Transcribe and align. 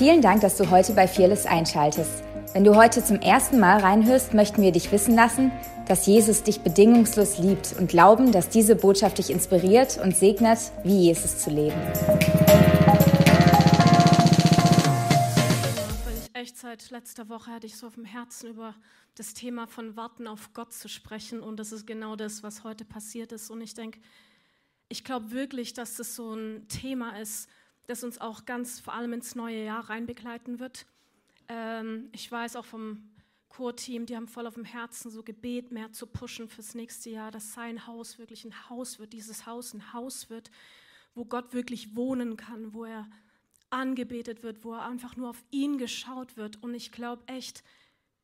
Vielen 0.00 0.22
Dank, 0.22 0.40
dass 0.40 0.56
du 0.56 0.70
heute 0.70 0.94
bei 0.94 1.06
Fearless 1.06 1.44
einschaltest. 1.44 2.24
Wenn 2.54 2.64
du 2.64 2.74
heute 2.74 3.04
zum 3.04 3.20
ersten 3.20 3.60
Mal 3.60 3.80
reinhörst, 3.80 4.32
möchten 4.32 4.62
wir 4.62 4.72
dich 4.72 4.90
wissen 4.92 5.14
lassen, 5.14 5.52
dass 5.88 6.06
Jesus 6.06 6.42
dich 6.42 6.62
bedingungslos 6.62 7.36
liebt 7.36 7.74
und 7.78 7.90
glauben, 7.90 8.32
dass 8.32 8.48
diese 8.48 8.76
Botschaft 8.76 9.18
dich 9.18 9.28
inspiriert 9.28 10.00
und 10.02 10.16
segnet, 10.16 10.58
wie 10.84 11.02
Jesus 11.02 11.40
zu 11.40 11.50
leben. 11.50 11.76
Ich 16.42 16.54
seit 16.54 16.88
letzter 16.88 17.28
Woche 17.28 17.50
hatte 17.50 17.66
ich 17.66 17.76
so 17.76 17.86
auf 17.86 17.96
dem 17.96 18.06
Herzen 18.06 18.48
über 18.48 18.74
das 19.16 19.34
Thema 19.34 19.66
von 19.66 19.98
Warten 19.98 20.26
auf 20.26 20.54
Gott 20.54 20.72
zu 20.72 20.88
sprechen 20.88 21.40
und 21.40 21.60
das 21.60 21.72
ist 21.72 21.86
genau 21.86 22.16
das, 22.16 22.42
was 22.42 22.64
heute 22.64 22.86
passiert 22.86 23.32
ist 23.32 23.50
und 23.50 23.60
ich 23.60 23.74
denke, 23.74 24.00
ich 24.88 25.04
glaube 25.04 25.30
wirklich, 25.30 25.74
dass 25.74 25.96
das 25.96 26.16
so 26.16 26.32
ein 26.32 26.68
Thema 26.68 27.18
ist, 27.18 27.50
das 27.90 28.04
uns 28.04 28.20
auch 28.20 28.44
ganz 28.44 28.80
vor 28.80 28.94
allem 28.94 29.12
ins 29.12 29.34
neue 29.34 29.64
Jahr 29.64 29.90
reinbegleiten 29.90 30.60
wird. 30.60 30.86
Ähm, 31.48 32.08
ich 32.12 32.30
weiß 32.30 32.56
auch 32.56 32.64
vom 32.64 33.10
Chor-Team, 33.48 34.06
die 34.06 34.16
haben 34.16 34.28
voll 34.28 34.46
auf 34.46 34.54
dem 34.54 34.64
Herzen 34.64 35.10
so 35.10 35.24
Gebet 35.24 35.72
mehr 35.72 35.90
zu 35.92 36.06
pushen 36.06 36.48
fürs 36.48 36.74
nächste 36.74 37.10
Jahr, 37.10 37.32
dass 37.32 37.52
sein 37.52 37.86
Haus 37.88 38.18
wirklich 38.18 38.44
ein 38.44 38.70
Haus 38.70 39.00
wird, 39.00 39.12
dieses 39.12 39.44
Haus 39.44 39.74
ein 39.74 39.92
Haus 39.92 40.30
wird, 40.30 40.52
wo 41.14 41.24
Gott 41.24 41.52
wirklich 41.52 41.96
wohnen 41.96 42.36
kann, 42.36 42.72
wo 42.72 42.84
er 42.84 43.10
angebetet 43.70 44.44
wird, 44.44 44.64
wo 44.64 44.74
er 44.74 44.86
einfach 44.86 45.16
nur 45.16 45.30
auf 45.30 45.44
ihn 45.50 45.76
geschaut 45.76 46.36
wird. 46.36 46.62
Und 46.62 46.74
ich 46.74 46.92
glaube 46.92 47.24
echt, 47.26 47.64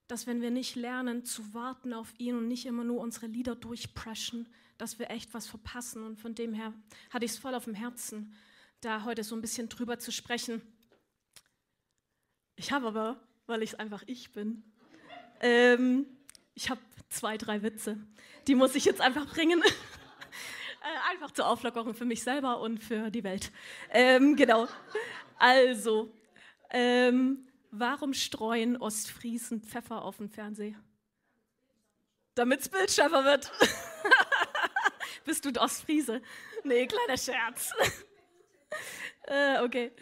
dass 0.06 0.28
wenn 0.28 0.40
wir 0.40 0.52
nicht 0.52 0.76
lernen 0.76 1.24
zu 1.24 1.54
warten 1.54 1.92
auf 1.92 2.14
ihn 2.18 2.36
und 2.36 2.46
nicht 2.46 2.66
immer 2.66 2.84
nur 2.84 3.00
unsere 3.00 3.26
Lieder 3.26 3.56
durchpreschen, 3.56 4.48
dass 4.78 5.00
wir 5.00 5.10
echt 5.10 5.34
was 5.34 5.48
verpassen. 5.48 6.04
Und 6.04 6.20
von 6.20 6.36
dem 6.36 6.52
her 6.54 6.72
hatte 7.10 7.24
ich 7.24 7.32
es 7.32 7.38
voll 7.38 7.54
auf 7.56 7.64
dem 7.64 7.74
Herzen, 7.74 8.32
da 8.80 9.04
heute 9.04 9.24
so 9.24 9.34
ein 9.34 9.40
bisschen 9.40 9.68
drüber 9.68 9.98
zu 9.98 10.12
sprechen. 10.12 10.62
Ich 12.56 12.72
habe 12.72 12.88
aber, 12.88 13.20
weil 13.46 13.62
ich 13.62 13.78
einfach 13.80 14.02
ich 14.06 14.32
bin, 14.32 14.62
ähm, 15.40 16.06
ich 16.54 16.70
habe 16.70 16.80
zwei, 17.08 17.36
drei 17.36 17.62
Witze. 17.62 17.98
Die 18.46 18.54
muss 18.54 18.74
ich 18.74 18.84
jetzt 18.84 19.00
einfach 19.00 19.26
bringen. 19.26 19.62
äh, 19.62 21.10
einfach 21.10 21.30
zur 21.30 21.48
Auflockerung 21.48 21.94
für 21.94 22.04
mich 22.04 22.22
selber 22.22 22.60
und 22.60 22.82
für 22.82 23.10
die 23.10 23.24
Welt. 23.24 23.52
Ähm, 23.90 24.36
genau. 24.36 24.68
Also, 25.38 26.12
ähm, 26.70 27.46
warum 27.70 28.14
streuen 28.14 28.76
Ostfriesen 28.76 29.62
Pfeffer 29.62 30.02
auf 30.02 30.16
den 30.16 30.30
Fernseher? 30.30 30.80
Damit 32.34 32.60
es 32.60 32.68
bildschärfer 32.68 33.24
wird. 33.24 33.50
Bist 35.24 35.44
du 35.44 35.60
Ostfriese? 35.60 36.22
Nee, 36.64 36.86
kleiner 36.86 37.18
Scherz. 37.18 37.72
Äh, 39.26 39.62
okay. 39.62 39.92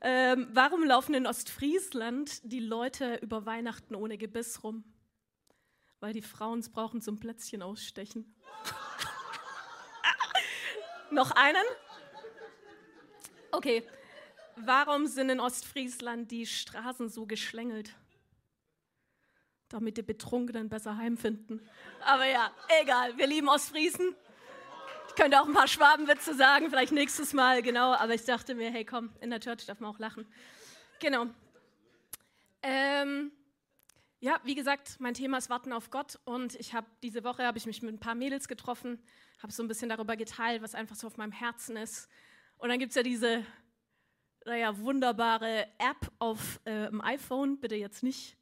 Ähm, 0.00 0.48
warum 0.52 0.84
laufen 0.84 1.14
in 1.14 1.26
Ostfriesland 1.26 2.40
die 2.44 2.60
Leute 2.60 3.16
über 3.16 3.46
Weihnachten 3.46 3.94
ohne 3.94 4.18
Gebiss 4.18 4.62
rum? 4.62 4.84
Weil 6.00 6.12
die 6.12 6.22
Frauen 6.22 6.58
es 6.58 6.68
brauchen 6.68 7.00
zum 7.00 7.18
Plätzchen 7.18 7.62
ausstechen. 7.62 8.34
Noch 11.10 11.30
einen? 11.30 11.64
Okay. 13.52 13.82
Warum 14.56 15.06
sind 15.06 15.30
in 15.30 15.40
Ostfriesland 15.40 16.30
die 16.30 16.46
Straßen 16.46 17.08
so 17.08 17.26
geschlängelt? 17.26 17.94
Damit 19.68 19.96
die 19.96 20.02
Betrunkenen 20.02 20.68
besser 20.68 20.96
heimfinden. 20.96 21.68
Aber 22.04 22.26
ja, 22.26 22.50
egal, 22.80 23.16
wir 23.18 23.26
lieben 23.26 23.48
Ostfriesen 23.48 24.14
könnte 25.16 25.40
auch 25.40 25.46
ein 25.46 25.54
paar 25.54 25.66
Schwabenwitze 25.66 26.34
sagen, 26.34 26.70
vielleicht 26.70 26.92
nächstes 26.92 27.32
Mal, 27.32 27.62
genau. 27.62 27.92
Aber 27.94 28.14
ich 28.14 28.24
dachte 28.24 28.54
mir, 28.54 28.70
hey, 28.70 28.84
komm, 28.84 29.10
in 29.20 29.30
der 29.30 29.40
Church 29.40 29.66
darf 29.66 29.80
man 29.80 29.90
auch 29.90 29.98
lachen. 29.98 30.26
Genau. 31.00 31.26
Ähm, 32.62 33.32
ja, 34.20 34.40
wie 34.44 34.54
gesagt, 34.54 34.96
mein 34.98 35.14
Thema 35.14 35.38
ist 35.38 35.50
Warten 35.50 35.72
auf 35.72 35.90
Gott 35.90 36.18
und 36.24 36.54
ich 36.56 36.74
habe 36.74 36.86
diese 37.02 37.24
Woche 37.24 37.44
habe 37.44 37.58
ich 37.58 37.66
mich 37.66 37.82
mit 37.82 37.94
ein 37.94 38.00
paar 38.00 38.14
Mädels 38.14 38.48
getroffen, 38.48 39.02
habe 39.42 39.52
so 39.52 39.62
ein 39.62 39.68
bisschen 39.68 39.88
darüber 39.88 40.16
geteilt, 40.16 40.62
was 40.62 40.74
einfach 40.74 40.96
so 40.96 41.06
auf 41.06 41.16
meinem 41.16 41.32
Herzen 41.32 41.76
ist. 41.76 42.08
Und 42.58 42.68
dann 42.68 42.78
gibt 42.78 42.90
es 42.90 42.96
ja 42.96 43.02
diese, 43.02 43.44
naja, 44.44 44.78
wunderbare 44.78 45.66
App 45.78 46.10
auf 46.18 46.60
äh, 46.64 46.86
dem 46.86 47.00
iPhone. 47.02 47.60
Bitte 47.60 47.74
jetzt 47.74 48.02
nicht 48.02 48.36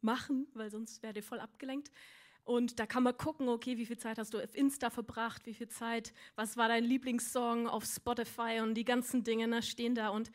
machen, 0.00 0.46
weil 0.54 0.70
sonst 0.70 1.02
werdet 1.02 1.18
ihr 1.18 1.28
voll 1.28 1.40
abgelenkt. 1.40 1.90
Und 2.44 2.80
da 2.80 2.86
kann 2.86 3.04
man 3.04 3.16
gucken, 3.16 3.48
okay, 3.48 3.76
wie 3.76 3.86
viel 3.86 3.98
Zeit 3.98 4.18
hast 4.18 4.34
du 4.34 4.40
auf 4.42 4.54
Insta 4.54 4.90
verbracht, 4.90 5.46
wie 5.46 5.54
viel 5.54 5.68
Zeit, 5.68 6.12
was 6.34 6.56
war 6.56 6.68
dein 6.68 6.84
Lieblingssong 6.84 7.68
auf 7.68 7.84
Spotify 7.84 8.60
und 8.60 8.74
die 8.74 8.84
ganzen 8.84 9.22
Dinge 9.22 9.46
ne, 9.46 9.62
stehen 9.62 9.94
da. 9.94 10.08
Und 10.08 10.32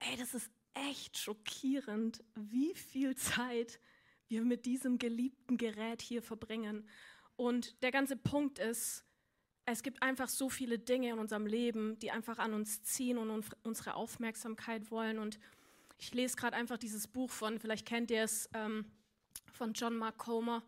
ey, 0.00 0.16
das 0.18 0.34
ist 0.34 0.50
echt 0.74 1.16
schockierend, 1.16 2.22
wie 2.34 2.74
viel 2.74 3.14
Zeit 3.14 3.80
wir 4.28 4.42
mit 4.42 4.66
diesem 4.66 4.98
geliebten 4.98 5.56
Gerät 5.56 6.02
hier 6.02 6.22
verbringen. 6.22 6.86
Und 7.36 7.82
der 7.82 7.90
ganze 7.90 8.16
Punkt 8.16 8.58
ist, 8.58 9.04
es 9.66 9.82
gibt 9.82 10.02
einfach 10.02 10.28
so 10.28 10.50
viele 10.50 10.78
Dinge 10.78 11.10
in 11.10 11.18
unserem 11.18 11.46
Leben, 11.46 11.98
die 12.00 12.10
einfach 12.10 12.38
an 12.38 12.52
uns 12.52 12.82
ziehen 12.82 13.16
und 13.16 13.44
unsere 13.62 13.94
Aufmerksamkeit 13.94 14.90
wollen. 14.90 15.18
Und 15.18 15.38
ich 15.98 16.12
lese 16.12 16.36
gerade 16.36 16.56
einfach 16.56 16.76
dieses 16.76 17.08
Buch 17.08 17.30
von, 17.30 17.58
vielleicht 17.58 17.86
kennt 17.86 18.10
ihr 18.10 18.24
es, 18.24 18.48
ähm, 18.52 18.84
von 19.52 19.72
John 19.72 19.96
Mark 19.96 20.18
Comer. 20.18 20.62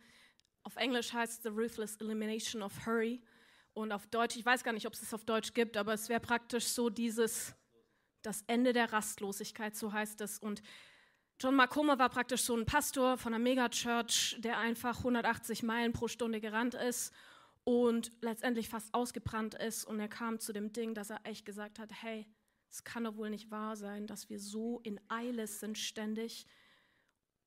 Auf 0.66 0.74
Englisch 0.74 1.12
heißt 1.12 1.44
The 1.44 1.50
Ruthless 1.50 1.94
Elimination 2.00 2.60
of 2.60 2.72
Hurry. 2.84 3.22
Und 3.72 3.92
auf 3.92 4.08
Deutsch, 4.08 4.34
ich 4.34 4.44
weiß 4.44 4.64
gar 4.64 4.72
nicht, 4.72 4.88
ob 4.88 4.94
es 4.94 5.02
es 5.02 5.14
auf 5.14 5.24
Deutsch 5.24 5.54
gibt, 5.54 5.76
aber 5.76 5.94
es 5.94 6.08
wäre 6.08 6.18
praktisch 6.18 6.64
so 6.64 6.90
dieses, 6.90 7.54
das 8.22 8.42
Ende 8.48 8.72
der 8.72 8.92
Rastlosigkeit, 8.92 9.76
so 9.76 9.92
heißt 9.92 10.20
es. 10.22 10.40
Und 10.40 10.64
John 11.40 11.54
Marcoma 11.54 12.00
war 12.00 12.08
praktisch 12.08 12.42
so 12.42 12.56
ein 12.56 12.66
Pastor 12.66 13.16
von 13.16 13.32
einer 13.32 13.44
Megachurch, 13.44 14.40
der 14.40 14.58
einfach 14.58 14.98
180 14.98 15.62
Meilen 15.62 15.92
pro 15.92 16.08
Stunde 16.08 16.40
gerannt 16.40 16.74
ist 16.74 17.14
und 17.62 18.10
letztendlich 18.20 18.68
fast 18.68 18.92
ausgebrannt 18.92 19.54
ist. 19.54 19.84
Und 19.84 20.00
er 20.00 20.08
kam 20.08 20.40
zu 20.40 20.52
dem 20.52 20.72
Ding, 20.72 20.94
dass 20.94 21.10
er 21.10 21.20
echt 21.22 21.46
gesagt 21.46 21.78
hat, 21.78 21.92
hey, 22.02 22.26
es 22.68 22.82
kann 22.82 23.04
doch 23.04 23.16
wohl 23.16 23.30
nicht 23.30 23.52
wahr 23.52 23.76
sein, 23.76 24.08
dass 24.08 24.30
wir 24.30 24.40
so 24.40 24.80
in 24.80 24.98
Eile 25.06 25.46
sind 25.46 25.78
ständig 25.78 26.44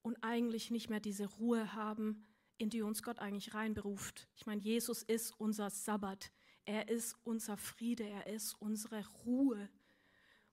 und 0.03 0.23
eigentlich 0.23 0.71
nicht 0.71 0.89
mehr 0.89 1.01
diese 1.01 1.25
Ruhe 1.25 1.73
haben, 1.73 2.25
in 2.59 2.69
die 2.69 2.83
uns 2.83 3.01
Gott 3.01 3.19
eigentlich 3.19 3.53
reinberuft. 3.53 4.27
Ich 4.35 4.45
meine, 4.45 4.61
Jesus 4.61 5.01
ist 5.01 5.31
unser 5.39 5.69
Sabbat. 5.69 6.31
Er 6.65 6.89
ist 6.89 7.17
unser 7.23 7.57
Friede. 7.57 8.03
Er 8.03 8.27
ist 8.27 8.53
unsere 8.61 9.03
Ruhe. 9.25 9.69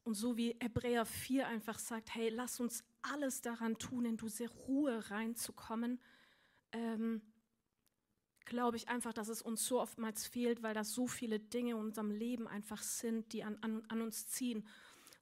Und 0.04 0.14
so 0.14 0.36
wie 0.36 0.56
Hebräer 0.60 1.04
4 1.04 1.48
einfach 1.48 1.80
sagt, 1.80 2.14
hey, 2.14 2.28
lass 2.28 2.60
uns 2.60 2.84
alles 3.02 3.40
daran 3.40 3.76
tun, 3.76 4.04
in 4.04 4.16
diese 4.16 4.48
Ruhe 4.48 5.10
reinzukommen, 5.10 6.00
ähm, 6.70 7.20
glaube 8.44 8.76
ich 8.76 8.88
einfach, 8.88 9.12
dass 9.12 9.26
es 9.26 9.42
uns 9.42 9.66
so 9.66 9.80
oftmals 9.80 10.24
fehlt, 10.24 10.62
weil 10.62 10.74
da 10.74 10.84
so 10.84 11.08
viele 11.08 11.40
Dinge 11.40 11.72
in 11.72 11.78
unserem 11.78 12.12
Leben 12.12 12.46
einfach 12.46 12.82
sind, 12.82 13.32
die 13.32 13.42
an, 13.42 13.58
an, 13.62 13.82
an 13.88 14.00
uns 14.00 14.28
ziehen. 14.28 14.64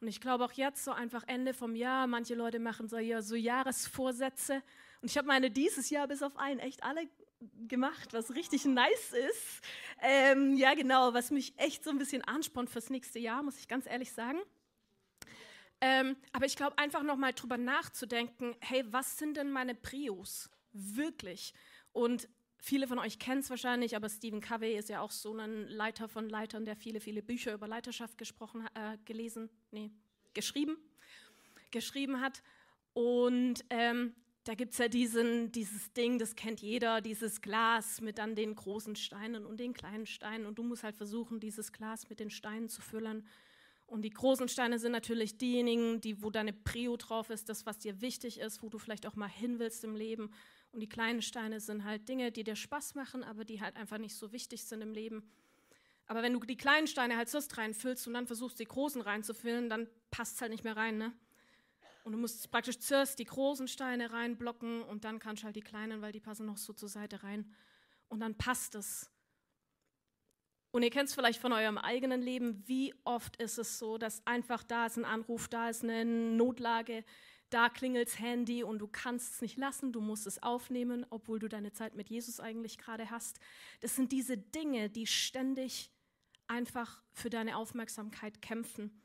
Und 0.03 0.09
ich 0.09 0.21
glaube 0.21 0.45
auch 0.45 0.53
jetzt 0.53 0.85
so 0.85 0.93
einfach 0.93 1.25
Ende 1.27 1.55
vom 1.55 1.75
Jahr, 1.77 2.07
manche 2.07 2.35
Leute 2.35 2.59
machen 2.59 2.87
so, 2.87 2.99
ja, 2.99 3.23
so 3.23 3.37
Jahresvorsätze 3.37 4.63
und 5.05 5.11
ich 5.11 5.19
habe 5.19 5.29
meine 5.29 5.51
dieses 5.51 5.91
Jahr 5.91 6.09
bis 6.09 6.23
auf 6.23 6.39
einen 6.39 6.61
echt 6.61 6.83
alle 6.83 7.07
gemacht, 7.69 8.15
was 8.15 8.35
richtig 8.35 8.65
nice 8.65 9.13
ist. 9.13 9.61
Ähm, 10.01 10.57
ja, 10.57 10.73
genau, 10.73 11.13
was 11.13 11.31
mich 11.31 11.53
echt 11.59 11.85
so 11.85 11.91
ein 11.91 11.99
bisschen 11.99 12.23
anspornt 12.23 12.71
fürs 12.71 12.89
nächste 12.89 13.19
Jahr, 13.19 13.43
muss 13.43 13.59
ich 13.59 13.69
ganz 13.69 13.85
ehrlich 13.85 14.13
sagen. 14.13 14.39
Ähm, 15.83 16.17
aber 16.33 16.47
ich 16.47 16.57
glaube, 16.57 16.79
einfach 16.79 17.03
nochmal 17.03 17.35
drüber 17.35 17.59
nachzudenken, 17.59 18.57
hey, 18.61 18.83
was 18.91 19.19
sind 19.19 19.37
denn 19.37 19.53
meine 19.53 19.75
Prios? 19.75 20.49
Wirklich. 20.73 21.53
Und 21.93 22.27
viele 22.57 22.89
von 22.89 22.99
euch 22.99 23.19
kennen 23.19 23.41
es 23.43 23.51
wahrscheinlich, 23.51 23.97
aber 23.97 24.09
Stephen 24.09 24.41
Covey 24.41 24.75
ist 24.75 24.89
ja 24.89 25.03
auch 25.03 25.11
so 25.11 25.37
ein 25.37 25.69
Leiter 25.69 26.09
von 26.09 26.31
Leitern, 26.31 26.65
der 26.65 26.77
viele, 26.77 27.01
viele 27.01 27.23
Bücher 27.23 27.53
über 27.53 27.69
Leiterschaft 27.69 28.17
gesprochen, 28.17 28.67
äh, 28.73 28.97
gelesen, 29.05 29.51
nee, 29.71 29.91
geschrieben, 30.33 30.79
geschrieben 31.73 32.23
hat. 32.23 32.43
Und 32.95 33.67
ähm, 33.69 34.15
da 34.45 34.55
gibt 34.55 34.73
es 34.73 34.79
ja 34.79 34.89
diesen, 34.89 35.51
dieses 35.53 35.93
Ding, 35.95 36.19
das 36.19 36.37
kennt 36.37 36.61
jeder, 36.61 37.01
dieses 37.01 37.41
Glas 37.41 38.03
mit 38.03 38.19
dann 38.19 38.35
den 38.35 38.55
großen 38.55 38.95
Steinen 38.95 39.47
und 39.47 39.59
den 39.59 39.73
kleinen 39.73 40.07
Steinen. 40.07 40.47
Und 40.47 40.59
du 40.59 40.63
musst 40.63 40.85
halt 40.85 40.97
versuchen, 40.97 41.41
dieses 41.41 41.73
Glas 41.73 42.11
mit 42.11 42.21
den 42.21 42.31
Steinen 42.31 42.69
zu 42.69 42.83
füllen. 42.83 43.27
Und 43.87 44.03
die 44.03 44.11
großen 44.11 44.49
Steine 44.49 44.79
sind 44.79 44.93
natürlich 44.93 45.39
diejenigen, 45.39 46.01
die, 46.03 46.23
wo 46.23 46.31
deine 46.31 46.53
Prio 46.53 46.97
drauf 46.99 47.31
ist, 47.31 47.49
das, 47.49 47.65
was 47.65 47.79
dir 47.79 48.03
wichtig 48.03 48.39
ist, 48.39 48.63
wo 48.63 48.69
du 48.69 48.79
vielleicht 48.79 49.07
auch 49.07 49.17
mal 49.17 49.29
hin 49.29 49.59
willst 49.59 49.83
im 49.83 49.97
Leben. 49.97 50.31
Und 50.73 50.81
die 50.81 50.89
kleinen 50.89 51.23
Steine 51.23 51.61
sind 51.61 51.85
halt 51.85 52.09
Dinge, 52.09 52.31
die 52.31 52.45
dir 52.45 52.57
Spaß 52.57 52.95
machen, 52.97 53.25
aber 53.25 53.45
die 53.45 53.63
halt 53.63 53.77
einfach 53.77 53.99
nicht 53.99 54.15
so 54.15 54.31
wichtig 54.33 54.65
sind 54.65 54.83
im 54.83 54.93
Leben. 54.93 55.31
Aber 56.07 56.23
wenn 56.23 56.35
du 56.35 56.41
die 56.41 56.57
kleinen 56.57 56.87
Steine 56.87 57.17
halt 57.17 57.31
sonst 57.31 57.57
reinfüllst 57.57 58.07
und 58.07 58.13
dann 58.13 58.27
versuchst, 58.27 58.59
die 58.59 58.67
großen 58.67 59.01
reinzufüllen, 59.01 59.71
dann 59.71 59.89
passt 60.11 60.37
es 60.37 60.41
halt 60.43 60.51
nicht 60.51 60.65
mehr 60.65 60.77
rein, 60.77 60.99
ne? 60.99 61.13
Und 62.05 62.13
du 62.13 62.19
musst 62.19 62.51
praktisch 62.51 62.79
zuerst 62.79 63.19
die 63.19 63.25
großen 63.25 63.67
Steine 63.67 64.13
reinblocken 64.13 64.83
und 64.83 65.05
dann 65.05 65.19
kannst 65.19 65.43
du 65.43 65.47
halt 65.47 65.57
die 65.57 65.63
kleinen, 65.63 66.03
weil 66.03 66.13
die 66.13 66.21
passen 66.21 66.47
noch 66.47 66.59
so 66.59 66.73
zur 66.73 66.89
Seite 66.89 67.23
rein. 67.23 67.51
Und 68.09 68.21
dann 68.21 68.37
passt 68.37 68.75
es. 68.75 69.11
Und 70.71 70.83
ihr 70.83 70.91
kennt 70.91 71.09
es 71.09 71.15
vielleicht 71.15 71.41
von 71.41 71.53
eurem 71.53 71.79
eigenen 71.79 72.21
Leben, 72.21 72.63
wie 72.67 72.95
oft 73.05 73.37
ist 73.37 73.59
es 73.59 73.79
so, 73.79 73.97
dass 73.97 74.27
einfach 74.27 74.63
da 74.63 74.87
ist 74.87 74.99
ein 74.99 75.05
Anruf, 75.05 75.49
da 75.49 75.71
ist 75.71 75.83
eine 75.83 76.05
Notlage, 76.05 77.05
da 77.49 77.69
klingelt 77.69 78.09
das 78.09 78.19
Handy 78.19 78.65
und 78.65 78.81
du 78.81 78.89
kannst 78.89 79.35
es 79.35 79.41
nicht 79.41 79.57
lassen, 79.57 79.93
du 79.93 80.01
musst 80.01 80.27
es 80.27 80.43
aufnehmen, 80.43 81.07
obwohl 81.11 81.39
du 81.39 81.49
deine 81.49 81.73
Zeit 81.73 81.95
mit 81.95 82.11
Jesus 82.11 82.41
eigentlich 82.41 82.77
gerade 82.77 83.11
hast. 83.11 83.39
Das 83.81 83.95
sind 83.95 84.11
diese 84.11 84.37
Dinge, 84.37 84.91
die 84.91 85.07
ständig 85.07 85.93
einfach 86.49 87.03
für 87.13 87.31
deine 87.31 87.57
Aufmerksamkeit 87.57 88.43
kämpfen. 88.43 89.01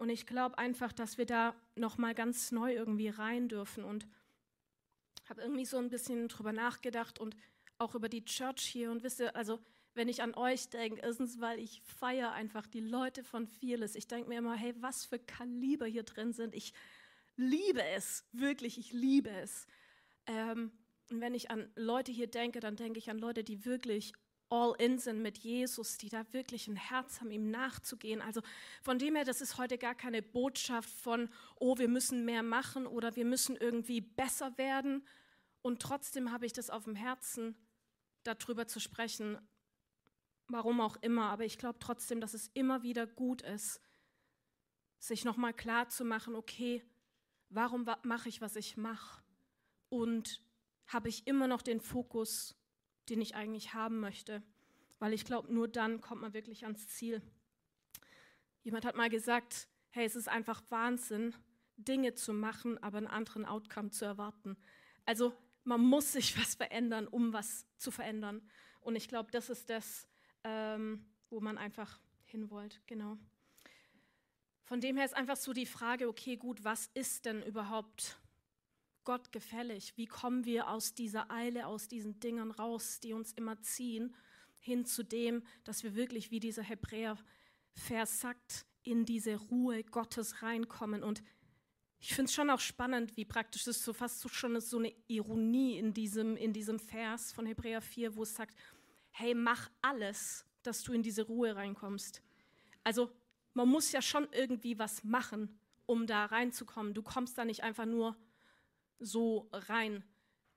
Und 0.00 0.08
ich 0.08 0.24
glaube 0.24 0.56
einfach, 0.56 0.94
dass 0.94 1.18
wir 1.18 1.26
da 1.26 1.54
nochmal 1.74 2.14
ganz 2.14 2.52
neu 2.52 2.72
irgendwie 2.72 3.10
rein 3.10 3.50
dürfen 3.50 3.84
und 3.84 4.08
habe 5.28 5.42
irgendwie 5.42 5.66
so 5.66 5.76
ein 5.76 5.90
bisschen 5.90 6.26
drüber 6.28 6.54
nachgedacht 6.54 7.18
und 7.18 7.36
auch 7.76 7.94
über 7.94 8.08
die 8.08 8.24
Church 8.24 8.62
hier 8.62 8.90
und 8.90 9.02
wisst 9.02 9.20
ihr, 9.20 9.36
also 9.36 9.60
wenn 9.92 10.08
ich 10.08 10.22
an 10.22 10.32
euch 10.32 10.70
denke, 10.70 11.02
erstens, 11.02 11.38
weil 11.38 11.58
ich 11.58 11.82
feiere 11.82 12.32
einfach 12.32 12.66
die 12.66 12.80
Leute 12.80 13.22
von 13.22 13.46
Fearless. 13.46 13.94
Ich 13.94 14.08
denke 14.08 14.30
mir 14.30 14.38
immer, 14.38 14.54
hey, 14.54 14.74
was 14.80 15.04
für 15.04 15.18
Kaliber 15.18 15.84
hier 15.84 16.04
drin 16.04 16.32
sind. 16.32 16.54
Ich 16.54 16.72
liebe 17.36 17.84
es, 17.84 18.24
wirklich, 18.32 18.78
ich 18.78 18.94
liebe 18.94 19.28
es. 19.28 19.66
Ähm, 20.26 20.72
und 21.10 21.20
wenn 21.20 21.34
ich 21.34 21.50
an 21.50 21.70
Leute 21.74 22.10
hier 22.10 22.26
denke, 22.26 22.60
dann 22.60 22.76
denke 22.76 22.98
ich 22.98 23.10
an 23.10 23.18
Leute, 23.18 23.44
die 23.44 23.66
wirklich 23.66 24.14
all 24.50 24.74
in 24.78 24.98
sind 24.98 25.22
mit 25.22 25.38
Jesus, 25.38 25.96
die 25.96 26.08
da 26.08 26.30
wirklich 26.32 26.66
ein 26.68 26.76
Herz 26.76 27.20
haben, 27.20 27.30
ihm 27.30 27.50
nachzugehen. 27.50 28.20
Also 28.20 28.42
von 28.82 28.98
dem 28.98 29.14
her, 29.14 29.24
das 29.24 29.40
ist 29.40 29.58
heute 29.58 29.78
gar 29.78 29.94
keine 29.94 30.22
Botschaft 30.22 30.90
von, 30.90 31.30
oh, 31.56 31.78
wir 31.78 31.88
müssen 31.88 32.24
mehr 32.24 32.42
machen 32.42 32.86
oder 32.86 33.14
wir 33.16 33.24
müssen 33.24 33.56
irgendwie 33.56 34.00
besser 34.00 34.58
werden. 34.58 35.06
Und 35.62 35.80
trotzdem 35.80 36.32
habe 36.32 36.46
ich 36.46 36.52
das 36.52 36.68
auf 36.68 36.84
dem 36.84 36.96
Herzen, 36.96 37.56
darüber 38.24 38.66
zu 38.66 38.80
sprechen, 38.80 39.38
warum 40.48 40.80
auch 40.80 40.96
immer, 40.96 41.30
aber 41.30 41.44
ich 41.44 41.58
glaube 41.58 41.78
trotzdem, 41.78 42.20
dass 42.20 42.34
es 42.34 42.50
immer 42.54 42.82
wieder 42.82 43.06
gut 43.06 43.42
ist, 43.42 43.80
sich 44.98 45.24
nochmal 45.24 45.54
klar 45.54 45.88
zu 45.88 46.04
machen, 46.04 46.34
okay, 46.34 46.84
warum 47.48 47.88
mache 48.02 48.28
ich, 48.28 48.40
was 48.40 48.56
ich 48.56 48.76
mache? 48.76 49.22
Und 49.88 50.42
habe 50.86 51.08
ich 51.08 51.26
immer 51.26 51.46
noch 51.46 51.62
den 51.62 51.80
Fokus, 51.80 52.56
den 53.10 53.20
ich 53.20 53.34
eigentlich 53.34 53.74
haben 53.74 54.00
möchte? 54.00 54.42
Weil 54.98 55.12
ich 55.12 55.24
glaube, 55.24 55.52
nur 55.52 55.68
dann 55.68 56.00
kommt 56.00 56.22
man 56.22 56.32
wirklich 56.32 56.64
ans 56.64 56.88
Ziel. 56.88 57.22
Jemand 58.62 58.84
hat 58.84 58.96
mal 58.96 59.10
gesagt, 59.10 59.68
hey, 59.90 60.04
es 60.04 60.16
ist 60.16 60.28
einfach 60.28 60.62
Wahnsinn, 60.68 61.34
Dinge 61.76 62.14
zu 62.14 62.32
machen, 62.32 62.78
aber 62.82 62.98
einen 62.98 63.06
anderen 63.06 63.44
Outcome 63.44 63.90
zu 63.90 64.04
erwarten. 64.04 64.56
Also 65.06 65.34
man 65.64 65.80
muss 65.80 66.12
sich 66.12 66.36
was 66.40 66.54
verändern, 66.54 67.06
um 67.06 67.32
was 67.32 67.66
zu 67.76 67.90
verändern. 67.90 68.48
Und 68.80 68.96
ich 68.96 69.08
glaube, 69.08 69.30
das 69.30 69.50
ist 69.50 69.68
das, 69.70 70.06
ähm, 70.44 71.04
wo 71.28 71.40
man 71.40 71.58
einfach 71.58 72.00
hin 72.24 72.50
wollt. 72.50 72.80
Genau. 72.86 73.18
Von 74.64 74.80
dem 74.80 74.96
her 74.96 75.04
ist 75.04 75.16
einfach 75.16 75.36
so 75.36 75.52
die 75.52 75.66
Frage, 75.66 76.08
okay, 76.08 76.36
gut, 76.36 76.62
was 76.62 76.86
ist 76.94 77.24
denn 77.24 77.42
überhaupt 77.42 78.20
Gott 79.04 79.32
gefällig? 79.32 79.96
Wie 79.96 80.06
kommen 80.06 80.44
wir 80.44 80.68
aus 80.68 80.94
dieser 80.94 81.30
Eile, 81.30 81.66
aus 81.66 81.88
diesen 81.88 82.20
Dingen 82.20 82.50
raus, 82.50 83.00
die 83.00 83.12
uns 83.12 83.32
immer 83.32 83.60
ziehen, 83.62 84.14
hin 84.58 84.84
zu 84.84 85.02
dem, 85.02 85.42
dass 85.64 85.82
wir 85.82 85.94
wirklich, 85.94 86.30
wie 86.30 86.40
dieser 86.40 86.62
Hebräer-Vers 86.62 88.20
sagt, 88.20 88.66
in 88.82 89.04
diese 89.04 89.36
Ruhe 89.36 89.84
Gottes 89.84 90.42
reinkommen. 90.42 91.02
Und 91.02 91.22
ich 91.98 92.14
finde 92.14 92.28
es 92.28 92.34
schon 92.34 92.50
auch 92.50 92.60
spannend, 92.60 93.16
wie 93.16 93.24
praktisch 93.24 93.66
ist, 93.66 93.84
so 93.84 93.92
fast 93.92 94.20
so 94.20 94.28
schon 94.28 94.58
so 94.60 94.78
eine 94.78 94.94
Ironie 95.06 95.78
in 95.78 95.92
diesem, 95.92 96.36
in 96.36 96.52
diesem 96.52 96.78
Vers 96.78 97.32
von 97.32 97.46
Hebräer 97.46 97.82
4, 97.82 98.16
wo 98.16 98.22
es 98.22 98.34
sagt, 98.34 98.56
hey, 99.10 99.34
mach 99.34 99.70
alles, 99.82 100.46
dass 100.62 100.82
du 100.82 100.92
in 100.92 101.02
diese 101.02 101.22
Ruhe 101.22 101.56
reinkommst. 101.56 102.22
Also 102.84 103.10
man 103.54 103.68
muss 103.68 103.92
ja 103.92 104.00
schon 104.00 104.28
irgendwie 104.32 104.78
was 104.78 105.04
machen, 105.04 105.58
um 105.86 106.06
da 106.06 106.26
reinzukommen. 106.26 106.94
Du 106.94 107.02
kommst 107.02 107.36
da 107.36 107.44
nicht 107.44 107.62
einfach 107.62 107.86
nur 107.86 108.16
so 109.00 109.48
rein, 109.52 110.04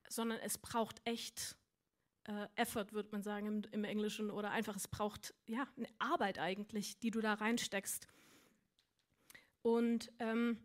sondern 0.08 0.40
es 0.40 0.58
braucht 0.58 1.02
echt 1.06 1.56
äh, 2.26 2.48
Effort, 2.56 2.92
würde 2.92 3.10
man 3.12 3.24
sagen 3.24 3.48
im, 3.48 3.62
im, 3.72 3.84
Englischen, 3.84 4.30
oder 4.30 4.52
einfach 4.52 4.76
es 4.76 4.88
braucht 4.88 5.34
ja 5.48 5.68
eine 5.76 5.90
Arbeit 6.00 6.38
eigentlich, 6.38 7.00
die 7.00 7.12
du 7.12 7.22
da 7.22 7.34
reinsteckst. 7.34 8.08
Und 9.62 10.12
ähm, 10.20 10.60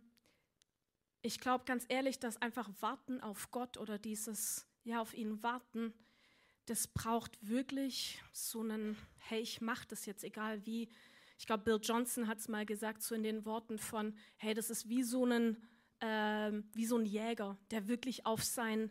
ich 1.23 1.41
glaube 1.41 1.65
ganz 1.65 1.87
ehrlich, 1.89 2.19
dass 2.19 2.41
einfach 2.43 2.69
Warten 2.81 3.21
auf 3.21 3.51
Gott 3.51 3.79
oder 3.79 3.99
dieses 3.99 4.67
ja 4.85 5.01
auf 5.01 5.15
ihn 5.15 5.43
warten 5.43 5.95
das 6.69 6.87
braucht 6.87 7.39
wirklich 7.47 8.23
so 8.33 8.61
einen, 8.61 8.97
hey, 9.19 9.41
ich 9.41 9.61
mache 9.61 9.87
das 9.89 10.07
jetzt, 10.07 10.25
egal 10.25 10.65
wie. 10.67 10.89
Ich 11.39 11.47
glaube, 11.47 11.65
Bill 11.65 11.79
Johnson 11.81 12.27
hat 12.27 12.39
es 12.39 12.49
mal 12.49 12.67
gesagt, 12.67 13.03
so 13.03 13.15
in 13.15 13.23
den 13.23 13.45
Worten 13.45 13.79
von, 13.79 14.15
hey, 14.37 14.55
das 14.55 14.71
ist 14.71 14.89
wie 14.89 15.03
so 15.03 15.25
ein, 15.25 15.57
äh, 16.01 16.53
wie 16.75 16.87
so 16.87 16.97
ein 16.97 17.07
Jäger, 17.07 17.59
der 17.71 17.89
wirklich 17.89 18.27
auf 18.27 18.43
sein, 18.43 18.91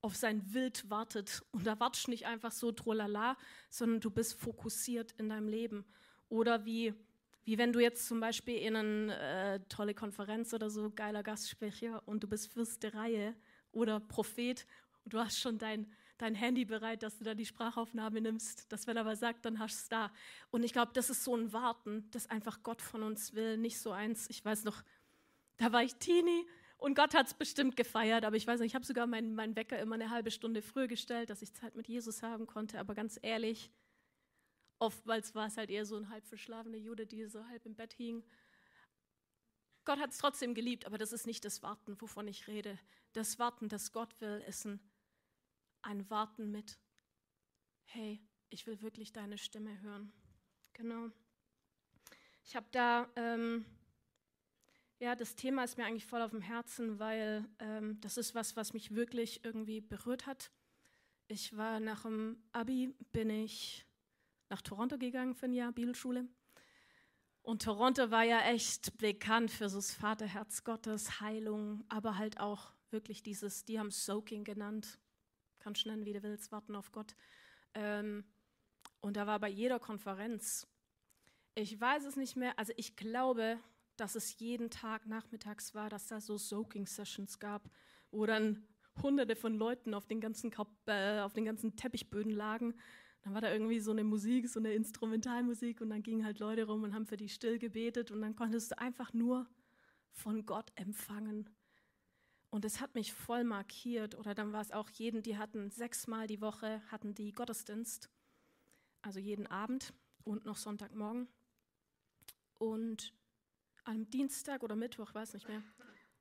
auf 0.00 0.16
sein 0.16 0.52
Wild 0.52 0.88
wartet. 0.90 1.42
Und 1.50 1.66
da 1.66 1.78
wartest 1.80 2.06
du 2.06 2.10
nicht 2.10 2.26
einfach 2.26 2.52
so 2.52 2.72
trolala, 2.72 3.36
sondern 3.70 4.00
du 4.00 4.10
bist 4.10 4.34
fokussiert 4.34 5.12
in 5.18 5.28
deinem 5.28 5.48
Leben. 5.48 5.84
Oder 6.28 6.64
wie, 6.64 6.94
wie 7.44 7.58
wenn 7.58 7.72
du 7.72 7.80
jetzt 7.80 8.06
zum 8.06 8.20
Beispiel 8.20 8.56
in 8.56 8.76
eine 8.76 9.18
äh, 9.18 9.60
tolle 9.68 9.94
Konferenz 9.94 10.52
oder 10.54 10.70
so, 10.70 10.90
geiler 10.90 11.22
Gastsprecher 11.22 12.02
und 12.06 12.22
du 12.22 12.28
bist 12.28 12.52
fürste 12.52 12.94
Reihe 12.94 13.34
oder 13.72 14.00
Prophet 14.00 14.66
und 15.04 15.12
du 15.12 15.18
hast 15.18 15.38
schon 15.38 15.58
dein 15.58 15.92
dein 16.18 16.34
Handy 16.34 16.64
bereit, 16.64 17.02
dass 17.02 17.18
du 17.18 17.24
da 17.24 17.34
die 17.34 17.46
Sprachaufnahme 17.46 18.20
nimmst, 18.20 18.70
dass 18.72 18.86
wenn 18.86 18.96
er 18.96 19.02
aber 19.02 19.16
sagt, 19.16 19.44
dann 19.44 19.58
hast 19.58 19.74
du 19.74 19.82
es 19.82 19.88
da. 19.88 20.12
Und 20.50 20.62
ich 20.62 20.72
glaube, 20.72 20.92
das 20.94 21.10
ist 21.10 21.24
so 21.24 21.36
ein 21.36 21.52
Warten, 21.52 22.08
das 22.12 22.30
einfach 22.30 22.62
Gott 22.62 22.80
von 22.80 23.02
uns 23.02 23.34
will, 23.34 23.56
nicht 23.56 23.78
so 23.78 23.90
eins. 23.90 24.30
Ich 24.30 24.44
weiß 24.44 24.64
noch, 24.64 24.82
da 25.56 25.72
war 25.72 25.82
ich 25.82 25.94
Teenie 25.96 26.46
und 26.78 26.94
Gott 26.94 27.14
hat 27.14 27.26
es 27.26 27.34
bestimmt 27.34 27.76
gefeiert, 27.76 28.24
aber 28.24 28.36
ich 28.36 28.46
weiß 28.46 28.60
nicht, 28.60 28.72
ich 28.72 28.74
habe 28.74 28.84
sogar 28.84 29.06
meinen 29.06 29.34
mein 29.34 29.56
Wecker 29.56 29.78
immer 29.78 29.94
eine 29.94 30.10
halbe 30.10 30.30
Stunde 30.30 30.62
früher 30.62 30.88
gestellt, 30.88 31.30
dass 31.30 31.42
ich 31.42 31.54
Zeit 31.54 31.76
mit 31.76 31.88
Jesus 31.88 32.22
haben 32.22 32.46
konnte. 32.46 32.78
Aber 32.78 32.94
ganz 32.94 33.18
ehrlich, 33.22 33.70
oftmals 34.78 35.34
war 35.34 35.46
es 35.46 35.56
halt 35.56 35.70
eher 35.70 35.86
so 35.86 35.96
ein 35.96 36.10
halb 36.10 36.26
verschlafener 36.26 36.76
Jude, 36.76 37.06
die 37.06 37.24
so 37.26 37.46
halb 37.46 37.64
im 37.66 37.74
Bett 37.74 37.94
hing. 37.94 38.22
Gott 39.84 39.98
hat 39.98 40.10
es 40.10 40.18
trotzdem 40.18 40.54
geliebt, 40.54 40.86
aber 40.86 40.98
das 40.98 41.12
ist 41.12 41.26
nicht 41.26 41.44
das 41.44 41.62
Warten, 41.62 42.00
wovon 42.00 42.26
ich 42.28 42.48
rede. 42.48 42.78
Das 43.12 43.38
Warten, 43.38 43.68
das 43.68 43.92
Gott 43.92 44.20
will, 44.20 44.42
ist 44.46 44.64
ein 44.64 44.80
ein 45.84 46.08
Warten 46.10 46.50
mit, 46.50 46.78
hey, 47.84 48.20
ich 48.48 48.66
will 48.66 48.80
wirklich 48.80 49.12
deine 49.12 49.38
Stimme 49.38 49.80
hören. 49.82 50.12
Genau. 50.72 51.10
Ich 52.42 52.56
habe 52.56 52.66
da, 52.72 53.08
ähm, 53.16 53.64
ja, 54.98 55.14
das 55.14 55.34
Thema 55.34 55.64
ist 55.64 55.76
mir 55.76 55.84
eigentlich 55.84 56.06
voll 56.06 56.22
auf 56.22 56.30
dem 56.30 56.40
Herzen, 56.40 56.98
weil 56.98 57.46
ähm, 57.58 58.00
das 58.00 58.16
ist 58.16 58.34
was, 58.34 58.56
was 58.56 58.72
mich 58.72 58.94
wirklich 58.94 59.44
irgendwie 59.44 59.80
berührt 59.80 60.26
hat. 60.26 60.50
Ich 61.28 61.56
war 61.56 61.80
nach 61.80 62.02
dem 62.02 62.42
Abi, 62.52 62.94
bin 63.12 63.30
ich 63.30 63.86
nach 64.48 64.62
Toronto 64.62 64.98
gegangen 64.98 65.34
für 65.34 65.46
ein 65.46 65.52
Jahr 65.52 65.72
Bibelschule. 65.72 66.28
Und 67.42 67.62
Toronto 67.62 68.10
war 68.10 68.22
ja 68.22 68.40
echt 68.40 68.96
bekannt 68.98 69.50
für 69.50 69.68
so 69.68 69.76
das 69.76 69.92
Vaterherz 69.92 70.64
Gottes, 70.64 71.20
Heilung, 71.20 71.84
aber 71.88 72.16
halt 72.16 72.40
auch 72.40 72.72
wirklich 72.90 73.22
dieses, 73.22 73.64
die 73.64 73.78
haben 73.78 73.90
Soaking 73.90 74.44
genannt, 74.44 74.98
kannst 75.58 75.84
nennen, 75.84 76.06
wie 76.06 76.14
du 76.14 76.22
willst, 76.22 76.52
warten 76.52 76.74
auf 76.74 76.92
Gott. 76.92 77.14
Ähm, 77.74 78.24
und 79.00 79.18
da 79.18 79.26
war 79.26 79.40
bei 79.40 79.48
jeder 79.48 79.78
Konferenz, 79.78 80.66
ich 81.54 81.78
weiß 81.78 82.04
es 82.04 82.16
nicht 82.16 82.36
mehr, 82.36 82.58
also 82.58 82.72
ich 82.76 82.96
glaube, 82.96 83.58
dass 83.96 84.14
es 84.14 84.38
jeden 84.38 84.70
Tag 84.70 85.06
nachmittags 85.06 85.74
war, 85.74 85.88
dass 85.88 86.06
da 86.08 86.20
so 86.20 86.36
Soaking-Sessions 86.36 87.38
gab, 87.38 87.70
wo 88.10 88.26
dann 88.26 88.66
hunderte 89.02 89.36
von 89.36 89.54
Leuten 89.54 89.94
auf 89.94 90.06
den 90.06 90.20
ganzen, 90.20 90.50
Kap 90.50 90.68
äh, 90.86 91.20
auf 91.20 91.32
den 91.32 91.44
ganzen 91.44 91.76
Teppichböden 91.76 92.32
lagen. 92.32 92.74
Dann 93.22 93.34
war 93.34 93.40
da 93.40 93.50
irgendwie 93.50 93.80
so 93.80 93.90
eine 93.90 94.04
Musik, 94.04 94.48
so 94.48 94.60
eine 94.60 94.74
Instrumentalmusik 94.74 95.80
und 95.80 95.90
dann 95.90 96.02
gingen 96.02 96.24
halt 96.24 96.38
Leute 96.38 96.66
rum 96.66 96.82
und 96.82 96.94
haben 96.94 97.06
für 97.06 97.16
die 97.16 97.28
still 97.28 97.58
gebetet 97.58 98.10
und 98.10 98.20
dann 98.20 98.36
konntest 98.36 98.72
du 98.72 98.78
einfach 98.78 99.12
nur 99.12 99.48
von 100.10 100.46
Gott 100.46 100.70
empfangen. 100.76 101.50
Und 102.50 102.64
es 102.64 102.80
hat 102.80 102.94
mich 102.94 103.12
voll 103.12 103.42
markiert. 103.42 104.14
Oder 104.14 104.32
dann 104.32 104.52
war 104.52 104.60
es 104.60 104.70
auch 104.70 104.88
jeden, 104.90 105.22
die 105.22 105.36
hatten 105.36 105.70
sechsmal 105.70 106.28
die 106.28 106.40
Woche, 106.40 106.80
hatten 106.88 107.12
die 107.12 107.32
Gottesdienst. 107.32 108.08
Also 109.02 109.18
jeden 109.18 109.48
Abend 109.48 109.92
und 110.22 110.44
noch 110.44 110.56
Sonntagmorgen. 110.56 111.26
Und 112.58 113.12
am 113.84 114.08
Dienstag 114.10 114.62
oder 114.62 114.76
Mittwoch, 114.76 115.14
weiß 115.14 115.34
nicht 115.34 115.48
mehr, 115.48 115.62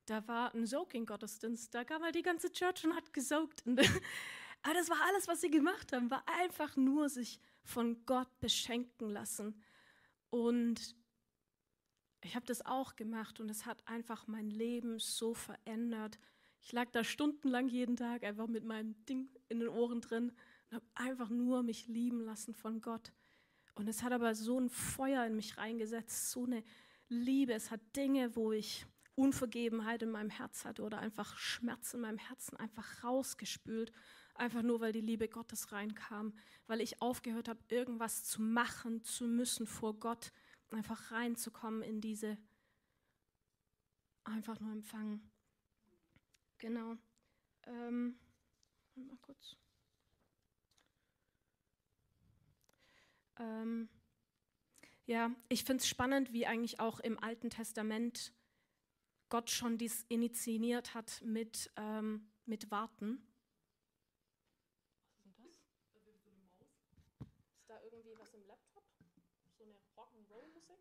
da 0.05 0.27
war 0.27 0.53
ein 0.53 0.65
Soaking-Gottesdienst. 0.65 1.74
Da 1.74 1.84
kam 1.84 2.03
halt 2.03 2.15
die 2.15 2.22
ganze 2.22 2.51
Church 2.51 2.84
und 2.84 2.96
hat 2.96 3.13
gesaugt. 3.13 3.63
Aber 4.63 4.74
das 4.74 4.89
war 4.89 4.98
alles, 5.08 5.27
was 5.27 5.41
sie 5.41 5.50
gemacht 5.50 5.93
haben, 5.93 6.10
war 6.10 6.24
einfach 6.39 6.75
nur 6.75 7.10
sich 7.10 7.39
von 7.63 8.05
Gott 8.05 8.39
beschenken 8.39 9.10
lassen. 9.10 9.62
Und 10.29 10.96
ich 12.24 12.36
habe 12.36 12.46
das 12.46 12.65
auch 12.65 12.96
gemacht 12.96 13.39
und 13.39 13.50
es 13.50 13.65
hat 13.65 13.86
einfach 13.88 14.27
mein 14.27 14.50
Leben 14.50 15.00
so 15.00 15.34
verändert. 15.34 16.17
Ich 16.62 16.72
lag 16.72 16.89
da 16.91 17.03
stundenlang 17.03 17.67
jeden 17.67 17.98
Tag 17.98 18.24
einfach 18.24 18.48
mit 18.48 18.63
meinem 18.63 18.96
Ding 19.05 19.29
in 19.50 19.60
den 19.60 19.67
Ohren 19.67 20.00
drin 20.00 20.32
und 20.70 20.75
habe 20.75 20.86
einfach 20.96 21.29
nur 21.29 21.62
mich 21.63 21.88
lieben 21.88 22.22
lassen 22.22 22.53
von 22.53 22.79
Gott. 22.79 23.12
Und 23.75 23.89
es 23.89 24.01
hat 24.01 24.13
aber 24.13 24.34
so 24.36 24.60
ein 24.60 24.70
Feuer 24.70 25.25
in 25.25 25.36
mich 25.36 25.58
reingesetzt, 25.58 26.32
so 26.32 26.46
eine 26.46 26.63
Liebe. 27.13 27.53
Es 27.53 27.72
hat 27.72 27.82
Dinge, 27.96 28.36
wo 28.36 28.51
ich 28.51 28.86
Unvergebenheit 29.15 30.01
in 30.01 30.12
meinem 30.12 30.29
Herz 30.29 30.65
hatte 30.65 30.84
oder 30.84 31.00
einfach 31.00 31.38
Schmerz 31.38 31.93
in 31.93 32.01
meinem 32.01 32.17
Herzen 32.17 32.58
einfach 32.58 33.03
rausgespült. 33.03 33.91
Einfach 34.36 34.63
nur, 34.63 34.82
weil 34.82 34.91
die 34.91 35.01
Liebe 35.01 35.27
Gottes 35.27 35.72
reinkam, 35.72 36.34
weil 36.65 36.82
ich 36.82 37.01
aufgehört 37.01 37.48
habe, 37.48 37.60
irgendwas 37.70 38.24
zu 38.24 38.41
machen 38.41 39.03
zu 39.03 39.25
müssen 39.25 39.67
vor 39.67 40.00
Gott, 40.00 40.32
einfach 40.72 41.12
reinzukommen 41.12 41.84
in 41.84 42.01
diese 42.01 42.38
einfach 44.24 44.60
nur 44.60 44.72
empfangen. 44.72 45.29
Genau. 46.58 46.96
Ähm, 47.67 48.17
mal 48.96 49.17
kurz. 49.22 49.58
Ähm, 53.38 53.89
ja, 55.05 55.31
ich 55.50 55.63
finde 55.63 55.81
es 55.81 55.88
spannend, 55.88 56.31
wie 56.31 56.45
eigentlich 56.45 56.79
auch 56.79 57.00
im 57.00 57.19
Alten 57.22 57.50
Testament 57.50 58.33
Gott 59.29 59.50
schon 59.50 59.77
dies 59.77 60.05
initiiert 60.10 60.93
hat 60.93 61.22
mit, 61.25 61.72
ähm, 61.75 62.29
mit 62.45 62.72
Warten. 62.72 63.25
Was 65.24 66.05
ist 66.05 66.25
denn 66.25 66.39
das? 66.60 66.67
Ist 67.57 67.69
da 67.69 67.81
irgendwie 67.83 68.17
was 68.17 68.33
im 68.33 68.45
Laptop? 68.48 68.83
So 69.57 69.63
eine 69.63 69.74
Rock'n'Roll-Musik? 69.98 70.79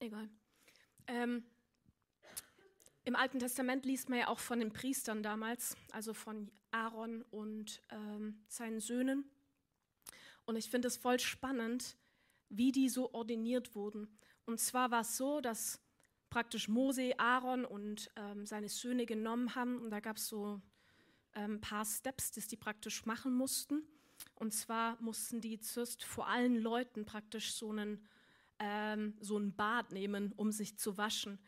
Egal. 0.00 0.28
Ähm, 1.06 1.44
Im 3.08 3.16
Alten 3.16 3.38
Testament 3.38 3.86
liest 3.86 4.10
man 4.10 4.18
ja 4.18 4.28
auch 4.28 4.38
von 4.38 4.58
den 4.60 4.70
Priestern 4.70 5.22
damals, 5.22 5.78
also 5.92 6.12
von 6.12 6.50
Aaron 6.72 7.22
und 7.30 7.80
ähm, 7.88 8.44
seinen 8.48 8.80
Söhnen. 8.80 9.24
Und 10.44 10.56
ich 10.56 10.68
finde 10.68 10.88
es 10.88 10.98
voll 10.98 11.18
spannend, 11.18 11.96
wie 12.50 12.70
die 12.70 12.90
so 12.90 13.14
ordiniert 13.14 13.74
wurden. 13.74 14.18
Und 14.44 14.60
zwar 14.60 14.90
war 14.90 15.00
es 15.00 15.16
so, 15.16 15.40
dass 15.40 15.80
praktisch 16.28 16.68
Mose, 16.68 17.18
Aaron 17.18 17.64
und 17.64 18.10
ähm, 18.14 18.44
seine 18.44 18.68
Söhne 18.68 19.06
genommen 19.06 19.54
haben. 19.54 19.80
Und 19.80 19.88
da 19.88 20.00
gab 20.00 20.18
es 20.18 20.28
so 20.28 20.60
ein 21.32 21.52
ähm, 21.52 21.60
paar 21.62 21.86
Steps, 21.86 22.30
die 22.32 22.46
die 22.46 22.56
praktisch 22.58 23.06
machen 23.06 23.32
mussten. 23.32 23.84
Und 24.34 24.52
zwar 24.52 25.00
mussten 25.00 25.40
die 25.40 25.58
zuerst 25.60 26.04
vor 26.04 26.28
allen 26.28 26.58
Leuten 26.58 27.06
praktisch 27.06 27.54
so 27.54 27.70
einen 27.70 28.06
ähm, 28.58 29.16
so 29.18 29.38
ein 29.38 29.56
Bad 29.56 29.92
nehmen, 29.92 30.34
um 30.36 30.52
sich 30.52 30.76
zu 30.76 30.98
waschen. 30.98 31.38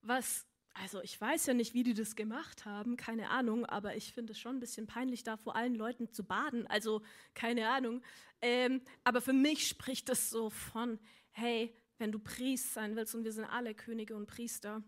Was, 0.00 0.46
also 0.74 1.02
ich 1.02 1.20
weiß 1.20 1.46
ja 1.46 1.54
nicht, 1.54 1.74
wie 1.74 1.82
die 1.82 1.94
das 1.94 2.16
gemacht 2.16 2.64
haben, 2.64 2.96
keine 2.96 3.30
Ahnung, 3.30 3.66
aber 3.66 3.96
ich 3.96 4.12
finde 4.12 4.32
es 4.32 4.38
schon 4.38 4.56
ein 4.56 4.60
bisschen 4.60 4.86
peinlich, 4.86 5.22
da 5.22 5.36
vor 5.36 5.56
allen 5.56 5.74
Leuten 5.74 6.12
zu 6.12 6.24
baden. 6.24 6.66
Also 6.68 7.02
keine 7.34 7.68
Ahnung. 7.68 8.02
Ähm, 8.40 8.80
aber 9.04 9.20
für 9.20 9.32
mich 9.32 9.66
spricht 9.66 10.08
das 10.08 10.30
so 10.30 10.50
von, 10.50 10.98
hey, 11.32 11.74
wenn 11.98 12.12
du 12.12 12.18
Priest 12.18 12.72
sein 12.72 12.96
willst 12.96 13.14
und 13.14 13.24
wir 13.24 13.32
sind 13.32 13.44
alle 13.44 13.74
Könige 13.74 14.16
und 14.16 14.26
Priester, 14.26 14.82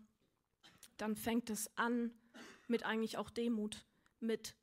dann 0.97 1.15
fängt 1.15 1.49
es 1.49 1.69
an 1.77 2.11
mit 2.67 2.83
eigentlich 2.83 3.17
auch 3.17 3.29
Demut, 3.29 3.85
mit 4.19 4.55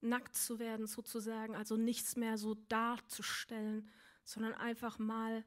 nackt 0.00 0.36
zu 0.36 0.58
werden 0.58 0.86
sozusagen, 0.86 1.56
also 1.56 1.76
nichts 1.76 2.16
mehr 2.16 2.38
so 2.38 2.54
darzustellen, 2.68 3.90
sondern 4.24 4.54
einfach 4.54 4.98
mal 4.98 5.44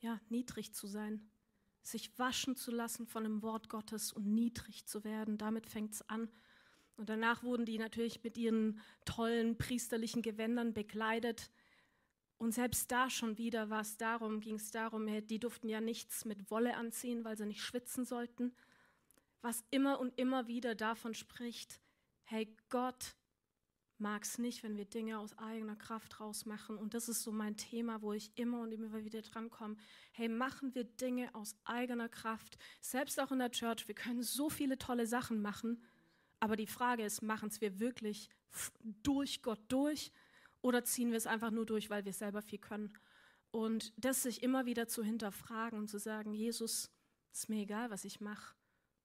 ja, 0.00 0.20
niedrig 0.28 0.74
zu 0.74 0.86
sein, 0.86 1.30
sich 1.86 2.18
waschen 2.18 2.56
zu 2.56 2.70
lassen 2.70 3.06
von 3.06 3.24
dem 3.24 3.42
Wort 3.42 3.68
Gottes 3.68 4.12
und 4.12 4.26
niedrig 4.26 4.86
zu 4.86 5.04
werden. 5.04 5.38
Damit 5.38 5.66
fängt 5.66 5.92
es 5.92 6.08
an. 6.08 6.30
Und 6.96 7.08
danach 7.08 7.42
wurden 7.42 7.66
die 7.66 7.78
natürlich 7.78 8.22
mit 8.22 8.36
ihren 8.36 8.80
tollen 9.04 9.58
priesterlichen 9.58 10.22
Gewändern 10.22 10.72
bekleidet. 10.72 11.50
Und 12.38 12.52
selbst 12.52 12.90
da 12.90 13.08
schon 13.08 13.38
wieder 13.38 13.70
war 13.70 13.80
es 13.80 13.96
darum, 13.96 14.40
ging 14.40 14.56
es 14.56 14.70
darum, 14.70 15.06
die 15.26 15.38
durften 15.38 15.68
ja 15.68 15.80
nichts 15.80 16.24
mit 16.24 16.50
Wolle 16.50 16.76
anziehen, 16.76 17.24
weil 17.24 17.36
sie 17.36 17.46
nicht 17.46 17.62
schwitzen 17.62 18.04
sollten. 18.04 18.54
Was 19.40 19.64
immer 19.70 20.00
und 20.00 20.18
immer 20.18 20.48
wieder 20.48 20.74
davon 20.74 21.14
spricht, 21.14 21.80
hey, 22.24 22.54
Gott 22.68 23.14
mag 23.98 24.24
es 24.24 24.38
nicht, 24.38 24.62
wenn 24.62 24.76
wir 24.76 24.84
Dinge 24.84 25.18
aus 25.18 25.36
eigener 25.38 25.76
Kraft 25.76 26.20
rausmachen. 26.20 26.76
Und 26.76 26.94
das 26.94 27.08
ist 27.08 27.22
so 27.22 27.32
mein 27.32 27.56
Thema, 27.56 28.02
wo 28.02 28.12
ich 28.12 28.30
immer 28.34 28.60
und 28.60 28.72
immer 28.72 29.04
wieder 29.04 29.22
drankomme. 29.22 29.76
Hey, 30.12 30.28
machen 30.28 30.74
wir 30.74 30.84
Dinge 30.84 31.34
aus 31.34 31.56
eigener 31.64 32.08
Kraft. 32.08 32.58
Selbst 32.80 33.20
auch 33.20 33.32
in 33.32 33.38
der 33.38 33.50
Church. 33.50 33.88
Wir 33.88 33.94
können 33.94 34.22
so 34.22 34.50
viele 34.50 34.78
tolle 34.78 35.06
Sachen 35.06 35.40
machen. 35.40 35.82
Aber 36.40 36.56
die 36.56 36.66
Frage 36.66 37.04
ist, 37.04 37.22
machen 37.22 37.48
es 37.48 37.60
wir 37.60 37.80
wirklich 37.80 38.28
durch 39.02 39.42
Gott 39.42 39.60
durch 39.68 40.12
oder 40.60 40.84
ziehen 40.84 41.10
wir 41.10 41.16
es 41.16 41.26
einfach 41.26 41.50
nur 41.50 41.64
durch, 41.64 41.88
weil 41.90 42.04
wir 42.04 42.12
selber 42.12 42.42
viel 42.42 42.58
können? 42.58 42.92
Und 43.50 43.92
das 43.96 44.22
sich 44.22 44.42
immer 44.42 44.66
wieder 44.66 44.88
zu 44.88 45.02
hinterfragen 45.02 45.78
und 45.78 45.88
zu 45.88 45.98
sagen, 45.98 46.34
Jesus, 46.34 46.90
ist 47.32 47.48
mir 47.48 47.62
egal, 47.62 47.90
was 47.90 48.04
ich 48.04 48.20
mache. 48.20 48.54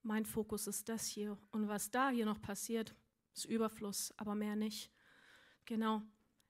Mein 0.03 0.25
Fokus 0.25 0.67
ist 0.67 0.89
das 0.89 1.05
hier. 1.05 1.37
Und 1.51 1.67
was 1.67 1.91
da 1.91 2.09
hier 2.09 2.25
noch 2.25 2.41
passiert, 2.41 2.95
ist 3.33 3.45
Überfluss, 3.45 4.13
aber 4.17 4.35
mehr 4.35 4.55
nicht. 4.55 4.91
Genau. 5.65 6.01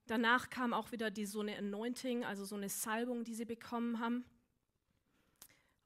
Danach 0.08 0.50
kam 0.50 0.74
auch 0.74 0.92
wieder 0.92 1.12
die, 1.12 1.26
so 1.26 1.42
eine 1.42 1.58
Anointing, 1.58 2.26
also 2.26 2.44
so 2.44 2.56
eine 2.56 2.70
Salbung, 2.70 3.24
die 3.24 3.36
sie 3.36 3.46
bekommen 3.46 4.00
haben. 4.00 4.26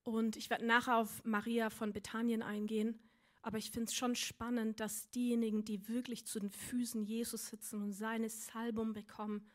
Und 0.04 0.38
ich 0.38 0.50
werde 0.50 0.66
nachher 0.66 0.98
auf 0.98 1.24
Maria 1.26 1.70
von 1.70 1.92
Bethanien 1.92 2.42
eingehen. 2.42 3.00
Aber 3.42 3.58
ich 3.58 3.72
finde 3.72 3.90
es 3.90 3.96
schon 3.96 4.16
spannend, 4.16 4.80
dass 4.80 5.10
diejenigen, 5.12 5.66
die 5.66 5.88
wirklich 5.88 6.26
zu 6.26 6.40
den 6.40 6.50
Füßen 6.50 7.04
Jesus 7.04 7.48
sitzen 7.48 7.82
und 7.84 7.92
seine 7.92 8.30
Salbung 8.30 8.94
bekommen, 8.94 9.48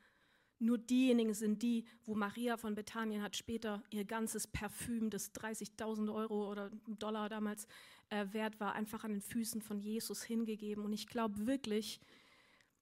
nur 0.61 0.77
diejenigen 0.77 1.33
sind 1.33 1.63
die, 1.63 1.87
wo 2.05 2.15
Maria 2.15 2.59
von 2.59 2.75
Bethanien 2.75 3.23
hat 3.23 3.35
später 3.35 3.83
ihr 3.91 4.05
ganzes 4.05 4.47
Parfüm, 4.47 5.09
das 5.09 5.35
30.000 5.35 6.13
Euro 6.15 6.51
oder 6.51 6.71
Dollar 6.87 7.31
damals 7.31 7.67
äh, 8.11 8.27
wert 8.33 8.61
war, 8.61 8.75
einfach 8.75 9.03
an 9.03 9.13
den 9.13 9.23
Füßen 9.23 9.63
von 9.63 9.81
Jesus 9.81 10.23
hingegeben. 10.23 10.85
Und 10.85 10.93
ich 10.93 11.07
glaube 11.07 11.47
wirklich, 11.47 11.99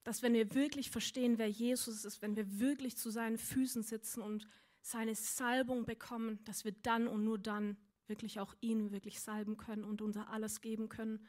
dass 0.03 0.21
wenn 0.21 0.33
wir 0.33 0.53
wirklich 0.53 0.91
verstehen, 0.91 1.37
wer 1.37 1.49
Jesus 1.49 2.03
ist, 2.03 2.21
wenn 2.21 2.35
wir 2.35 2.59
wirklich 2.59 2.97
zu 2.97 3.11
seinen 3.11 3.37
Füßen 3.37 3.83
sitzen 3.83 4.21
und 4.21 4.45
seine 4.81 5.15
Salbung 5.15 5.85
bekommen, 5.85 6.39
dass 6.43 6.65
wir 6.65 6.73
dann 6.83 7.07
und 7.07 7.23
nur 7.23 7.39
dann 7.39 7.77
wirklich 8.07 8.41
auch 8.41 8.55
ihn 8.59 8.91
wirklich 8.91 9.21
salben 9.21 9.55
können 9.55 9.85
und 9.85 10.01
unser 10.01 10.29
alles 10.29 10.59
geben 10.59 10.89
können. 10.89 11.25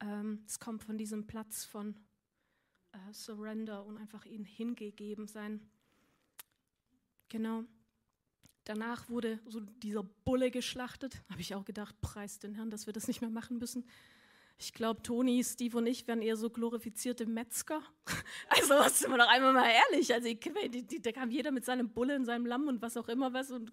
Ähm, 0.00 0.42
es 0.46 0.58
kommt 0.58 0.82
von 0.82 0.98
diesem 0.98 1.28
Platz 1.28 1.64
von 1.64 1.94
äh, 2.92 3.12
Surrender 3.12 3.84
und 3.84 3.96
einfach 3.96 4.24
ihn 4.24 4.44
hingegeben 4.44 5.28
sein. 5.28 5.60
Genau. 7.28 7.64
Danach 8.64 9.08
wurde 9.10 9.40
so 9.46 9.60
dieser 9.60 10.02
Bulle 10.02 10.50
geschlachtet. 10.50 11.22
Habe 11.30 11.40
ich 11.40 11.54
auch 11.54 11.64
gedacht, 11.64 12.00
preis 12.00 12.38
den 12.38 12.54
Herrn, 12.54 12.70
dass 12.70 12.86
wir 12.86 12.92
das 12.92 13.08
nicht 13.08 13.20
mehr 13.20 13.30
machen 13.30 13.58
müssen. 13.58 13.84
Ich 14.56 14.72
glaube, 14.72 15.02
Toni, 15.02 15.42
Steve 15.42 15.76
und 15.78 15.86
ich 15.86 16.06
wären 16.06 16.22
eher 16.22 16.36
so 16.36 16.48
glorifizierte 16.50 17.26
Metzger. 17.26 17.82
Also, 18.48 18.80
sind 18.88 19.10
wir 19.10 19.18
doch 19.18 19.28
einmal 19.28 19.52
mal 19.52 19.68
ehrlich. 19.68 20.12
Also, 20.14 20.28
die, 20.28 20.86
die, 20.86 21.02
da 21.02 21.12
kam 21.12 21.30
jeder 21.30 21.50
mit 21.50 21.64
seinem 21.64 21.90
Bulle 21.90 22.14
und 22.14 22.24
seinem 22.24 22.46
Lamm 22.46 22.68
und 22.68 22.80
was 22.82 22.96
auch 22.96 23.08
immer 23.08 23.32
was. 23.32 23.50
Und 23.50 23.72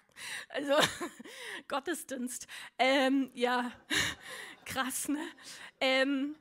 also, 0.50 0.74
Gottesdienst. 1.68 2.46
Ähm, 2.78 3.30
ja, 3.34 3.72
krass, 4.64 5.08
ne? 5.08 5.18
Ähm, 5.80 6.36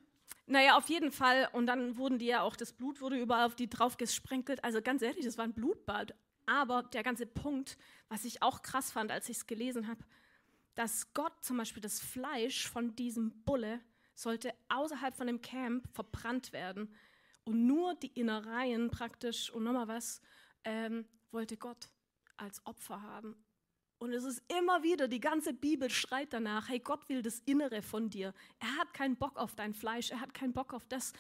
naja, 0.46 0.78
auf 0.78 0.88
jeden 0.90 1.12
Fall. 1.12 1.50
Und 1.52 1.66
dann 1.66 1.98
wurden 1.98 2.20
die 2.20 2.28
ja 2.28 2.42
auch, 2.42 2.56
das 2.56 2.74
Blut 2.74 3.02
wurde 3.02 3.18
überall 3.18 3.46
auf 3.46 3.56
die 3.56 3.70
drauf 3.70 3.98
gesprenkelt. 3.98 4.64
Also, 4.64 4.82
ganz 4.82 5.02
ehrlich, 5.02 5.26
das 5.26 5.38
war 5.38 5.46
ein 5.46 5.54
Blutbad. 5.54 6.14
Aber 6.50 6.82
der 6.82 7.04
ganze 7.04 7.28
Punkt, 7.28 7.78
was 8.08 8.26
ich 8.26 8.42
auch 8.42 8.64
krass 8.64 8.92
fand, 8.92 9.12
als 9.12 9.30
ich 9.30 9.38
es 9.38 9.46
gelesen 9.46 9.88
habe, 9.88 10.04
dass 10.74 11.14
Gott 11.14 11.44
zum 11.44 11.58
Beispiel 11.58 11.84
das 11.84 12.00
Fleisch 12.00 12.68
von 12.68 12.96
diesem 12.96 13.44
Bulle 13.44 13.80
sollte 14.16 14.56
außerhalb 14.68 15.16
von 15.16 15.28
dem 15.28 15.42
Camp 15.42 15.88
verbrannt 15.94 16.52
werden. 16.52 16.92
Und 17.44 17.68
nur 17.68 17.94
die 17.94 18.20
Innereien 18.20 18.90
praktisch 18.90 19.52
und 19.52 19.64
nochmal 19.64 19.88
was 19.88 20.22
ähm, 20.64 21.06
wollte 21.30 21.56
Gott 21.56 21.92
als 22.36 22.66
Opfer 22.66 23.04
haben. 23.04 23.36
Und 24.00 24.14
es 24.14 24.24
ist 24.24 24.42
immer 24.58 24.82
wieder, 24.82 25.08
die 25.08 25.20
ganze 25.20 25.54
Bibel 25.54 25.92
schreit 25.92 26.34
danach, 26.34 26.70
hey, 26.70 26.80
Gott 26.80 27.08
will 27.10 27.22
das 27.22 27.42
Innere 27.42 27.84
von 27.84 28.10
dir. 28.10 28.34
Er 28.58 28.76
hat 28.78 28.92
keinen 28.96 29.18
Bock 29.18 29.38
auf 29.38 29.54
dein 29.54 29.76
Fleisch, 29.76 30.10
er 30.10 30.20
hat 30.20 30.34
keinen 30.34 30.54
Bock 30.54 30.74
auf 30.74 30.88
das, 30.88 31.14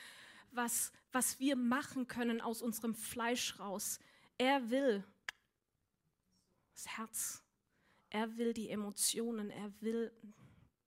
was, 0.51 0.91
was 1.11 1.39
wir 1.39 1.55
machen 1.55 2.07
können 2.07 2.41
aus 2.41 2.63
unserem 2.63 2.95
Fleisch 2.95 3.59
raus. 3.59 3.99
Er 4.39 4.71
will, 4.71 5.03
das 6.79 6.97
Herz. 6.97 7.43
Er 8.09 8.37
will 8.37 8.53
die 8.53 8.69
Emotionen, 8.69 9.49
er 9.49 9.71
will, 9.81 10.11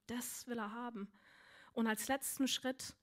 das 0.06 0.46
will 0.46 0.58
er 0.58 0.72
haben. 0.72 1.12
Und 1.72 1.87
als 1.87 2.08
letzten 2.08 2.49
Schritt, 2.49 2.96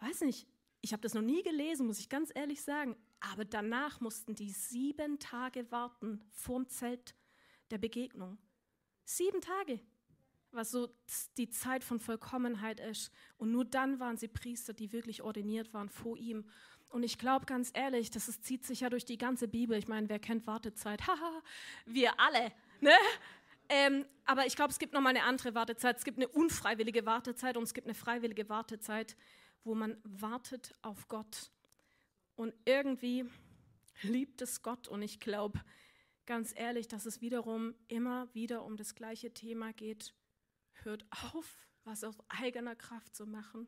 weiß 0.00 0.22
nicht, 0.22 0.48
ich 0.80 0.92
habe 0.92 1.02
das 1.02 1.14
noch 1.14 1.22
nie 1.22 1.42
gelesen, 1.42 1.86
muss 1.86 2.00
ich 2.00 2.08
ganz 2.08 2.32
ehrlich 2.34 2.62
sagen, 2.62 2.96
aber 3.20 3.44
danach 3.44 4.00
mussten 4.00 4.34
die 4.34 4.50
sieben 4.50 5.18
Tage 5.18 5.70
warten 5.70 6.24
vorm 6.30 6.68
Zelt 6.68 7.14
der 7.70 7.78
Begegnung. 7.78 8.38
Sieben 9.04 9.40
Tage. 9.40 9.80
Was 10.52 10.70
so 10.70 10.88
die 11.36 11.50
Zeit 11.50 11.84
von 11.84 12.00
Vollkommenheit 12.00 12.80
ist. 12.80 13.12
Und 13.36 13.52
nur 13.52 13.64
dann 13.64 14.00
waren 14.00 14.16
sie 14.16 14.28
Priester, 14.28 14.72
die 14.72 14.92
wirklich 14.92 15.22
ordiniert 15.22 15.74
waren 15.74 15.88
vor 15.88 16.16
ihm. 16.16 16.48
Und 16.88 17.02
ich 17.02 17.18
glaube 17.18 17.46
ganz 17.46 17.70
ehrlich, 17.74 18.10
das 18.10 18.28
ist, 18.28 18.44
zieht 18.44 18.64
sich 18.64 18.80
ja 18.80 18.90
durch 18.90 19.04
die 19.04 19.18
ganze 19.18 19.46
Bibel. 19.46 19.76
Ich 19.76 19.88
meine, 19.88 20.08
wer 20.08 20.18
kennt 20.18 20.46
Wartezeit? 20.46 21.02
Haha, 21.06 21.42
wir 21.86 22.18
alle. 22.18 22.52
Ne? 22.80 22.92
Ähm, 23.68 24.06
aber 24.24 24.46
ich 24.46 24.56
glaube, 24.56 24.70
es 24.70 24.78
gibt 24.78 24.94
noch 24.94 25.00
mal 25.00 25.10
eine 25.10 25.24
andere 25.24 25.54
Wartezeit. 25.54 25.98
Es 25.98 26.04
gibt 26.04 26.18
eine 26.18 26.28
unfreiwillige 26.28 27.04
Wartezeit 27.04 27.56
und 27.56 27.64
es 27.64 27.74
gibt 27.74 27.86
eine 27.86 27.94
freiwillige 27.94 28.48
Wartezeit, 28.48 29.16
wo 29.64 29.74
man 29.74 29.98
wartet 30.04 30.74
auf 30.80 31.08
Gott. 31.08 31.50
Und 32.36 32.54
irgendwie 32.64 33.26
liebt 34.02 34.40
es 34.40 34.62
Gott. 34.62 34.88
Und 34.88 35.02
ich 35.02 35.20
glaube 35.20 35.60
ganz 36.24 36.52
ehrlich, 36.56 36.88
dass 36.88 37.04
es 37.04 37.20
wiederum 37.20 37.74
immer 37.88 38.32
wieder 38.34 38.64
um 38.64 38.76
das 38.76 38.94
gleiche 38.94 39.32
Thema 39.34 39.72
geht. 39.72 40.14
Hört 40.82 41.06
auf, 41.32 41.56
was 41.84 42.04
aus 42.04 42.16
eigener 42.28 42.76
Kraft 42.76 43.14
zu 43.14 43.26
machen, 43.26 43.66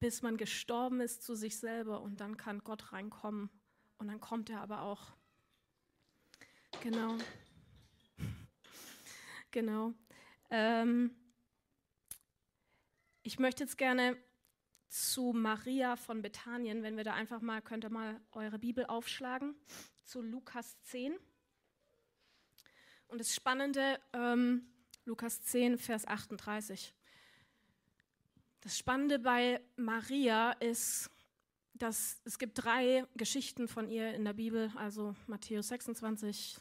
bis 0.00 0.22
man 0.22 0.36
gestorben 0.36 1.00
ist 1.00 1.22
zu 1.22 1.34
sich 1.34 1.58
selber 1.58 2.00
und 2.00 2.20
dann 2.20 2.36
kann 2.36 2.64
Gott 2.64 2.92
reinkommen. 2.92 3.50
Und 3.98 4.08
dann 4.08 4.20
kommt 4.20 4.50
er 4.50 4.60
aber 4.60 4.82
auch. 4.82 5.12
Genau. 6.80 7.16
Genau. 9.52 9.92
Ähm, 10.48 11.14
ich 13.22 13.38
möchte 13.38 13.64
jetzt 13.64 13.76
gerne 13.76 14.16
zu 14.88 15.32
Maria 15.34 15.96
von 15.96 16.22
Bethanien, 16.22 16.82
wenn 16.82 16.96
wir 16.96 17.04
da 17.04 17.14
einfach 17.14 17.40
mal, 17.40 17.62
könnt 17.62 17.84
ihr 17.84 17.90
mal 17.90 18.20
eure 18.32 18.58
Bibel 18.58 18.86
aufschlagen, 18.86 19.54
zu 20.04 20.22
Lukas 20.22 20.80
10. 20.84 21.14
Und 23.08 23.18
das 23.18 23.34
Spannende, 23.34 24.00
ähm, 24.14 24.71
Lukas 25.04 25.42
10, 25.42 25.78
Vers 25.78 26.06
38. 26.06 26.94
Das 28.60 28.78
Spannende 28.78 29.18
bei 29.18 29.60
Maria 29.74 30.52
ist, 30.52 31.10
dass 31.74 32.20
es 32.24 32.38
gibt 32.38 32.62
drei 32.62 33.04
Geschichten 33.16 33.66
von 33.66 33.88
ihr 33.88 34.14
in 34.14 34.24
der 34.24 34.34
Bibel, 34.34 34.70
also 34.76 35.16
Matthäus 35.26 35.68
26, 35.68 36.56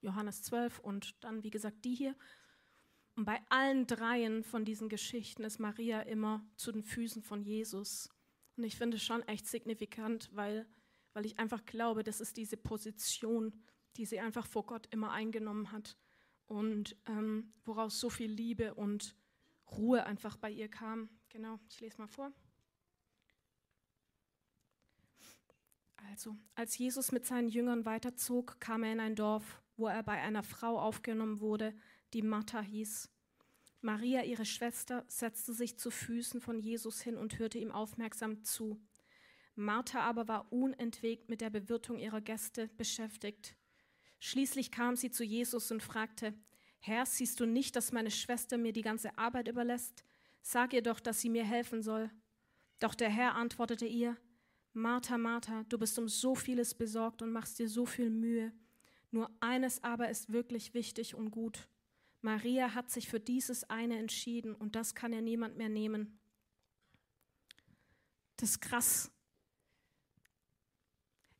Johannes 0.00 0.42
12 0.42 0.78
und 0.78 1.22
dann, 1.22 1.42
wie 1.42 1.50
gesagt, 1.50 1.84
die 1.84 1.94
hier. 1.94 2.16
Und 3.14 3.26
bei 3.26 3.42
allen 3.50 3.86
dreien 3.86 4.42
von 4.42 4.64
diesen 4.64 4.88
Geschichten 4.88 5.44
ist 5.44 5.58
Maria 5.58 6.00
immer 6.00 6.42
zu 6.56 6.72
den 6.72 6.82
Füßen 6.82 7.20
von 7.20 7.42
Jesus. 7.42 8.08
Und 8.56 8.64
ich 8.64 8.76
finde 8.76 8.96
es 8.96 9.02
schon 9.02 9.20
echt 9.28 9.46
signifikant, 9.46 10.30
weil, 10.32 10.66
weil 11.12 11.26
ich 11.26 11.38
einfach 11.38 11.66
glaube, 11.66 12.04
das 12.04 12.22
ist 12.22 12.38
diese 12.38 12.56
Position, 12.56 13.52
die 13.98 14.06
sie 14.06 14.18
einfach 14.18 14.46
vor 14.46 14.64
Gott 14.64 14.86
immer 14.90 15.10
eingenommen 15.10 15.72
hat 15.72 15.98
und 16.50 16.96
ähm, 17.06 17.52
woraus 17.64 18.00
so 18.00 18.10
viel 18.10 18.30
Liebe 18.30 18.74
und 18.74 19.14
Ruhe 19.70 20.04
einfach 20.04 20.36
bei 20.36 20.50
ihr 20.50 20.68
kam. 20.68 21.08
Genau, 21.28 21.60
ich 21.68 21.80
lese 21.80 21.98
mal 21.98 22.08
vor. 22.08 22.32
Also, 26.10 26.36
als 26.56 26.76
Jesus 26.76 27.12
mit 27.12 27.24
seinen 27.24 27.48
Jüngern 27.48 27.84
weiterzog, 27.84 28.58
kam 28.58 28.82
er 28.82 28.92
in 28.92 29.00
ein 29.00 29.14
Dorf, 29.14 29.62
wo 29.76 29.86
er 29.86 30.02
bei 30.02 30.20
einer 30.20 30.42
Frau 30.42 30.80
aufgenommen 30.80 31.38
wurde, 31.38 31.72
die 32.14 32.22
Martha 32.22 32.60
hieß. 32.60 33.08
Maria, 33.80 34.24
ihre 34.24 34.44
Schwester, 34.44 35.04
setzte 35.06 35.54
sich 35.54 35.78
zu 35.78 35.92
Füßen 35.92 36.40
von 36.40 36.58
Jesus 36.58 37.00
hin 37.00 37.16
und 37.16 37.38
hörte 37.38 37.58
ihm 37.58 37.70
aufmerksam 37.70 38.42
zu. 38.42 38.82
Martha 39.54 40.00
aber 40.00 40.26
war 40.26 40.52
unentwegt 40.52 41.28
mit 41.28 41.42
der 41.42 41.50
Bewirtung 41.50 41.96
ihrer 41.96 42.20
Gäste 42.20 42.68
beschäftigt. 42.76 43.54
Schließlich 44.20 44.70
kam 44.70 44.96
sie 44.96 45.10
zu 45.10 45.24
Jesus 45.24 45.70
und 45.72 45.82
fragte, 45.82 46.34
Herr, 46.78 47.04
siehst 47.04 47.40
du 47.40 47.46
nicht, 47.46 47.74
dass 47.74 47.92
meine 47.92 48.10
Schwester 48.10 48.56
mir 48.56 48.72
die 48.72 48.82
ganze 48.82 49.16
Arbeit 49.18 49.48
überlässt? 49.48 50.04
Sag 50.42 50.72
ihr 50.72 50.82
doch, 50.82 51.00
dass 51.00 51.20
sie 51.20 51.28
mir 51.28 51.44
helfen 51.44 51.82
soll. 51.82 52.10
Doch 52.78 52.94
der 52.94 53.10
Herr 53.10 53.34
antwortete 53.34 53.86
ihr, 53.86 54.16
Martha, 54.72 55.18
Martha, 55.18 55.64
du 55.68 55.78
bist 55.78 55.98
um 55.98 56.08
so 56.08 56.34
vieles 56.34 56.74
besorgt 56.74 57.22
und 57.22 57.32
machst 57.32 57.58
dir 57.58 57.68
so 57.68 57.86
viel 57.86 58.08
Mühe. 58.08 58.52
Nur 59.10 59.30
eines 59.40 59.82
aber 59.82 60.08
ist 60.08 60.32
wirklich 60.32 60.74
wichtig 60.74 61.14
und 61.14 61.30
gut. 61.30 61.68
Maria 62.22 62.74
hat 62.74 62.90
sich 62.90 63.08
für 63.08 63.18
dieses 63.18 63.68
eine 63.68 63.98
entschieden 63.98 64.54
und 64.54 64.76
das 64.76 64.94
kann 64.94 65.12
ihr 65.12 65.22
niemand 65.22 65.56
mehr 65.56 65.68
nehmen. 65.68 66.20
Das 68.36 68.50
ist 68.50 68.60
krass. 68.60 69.10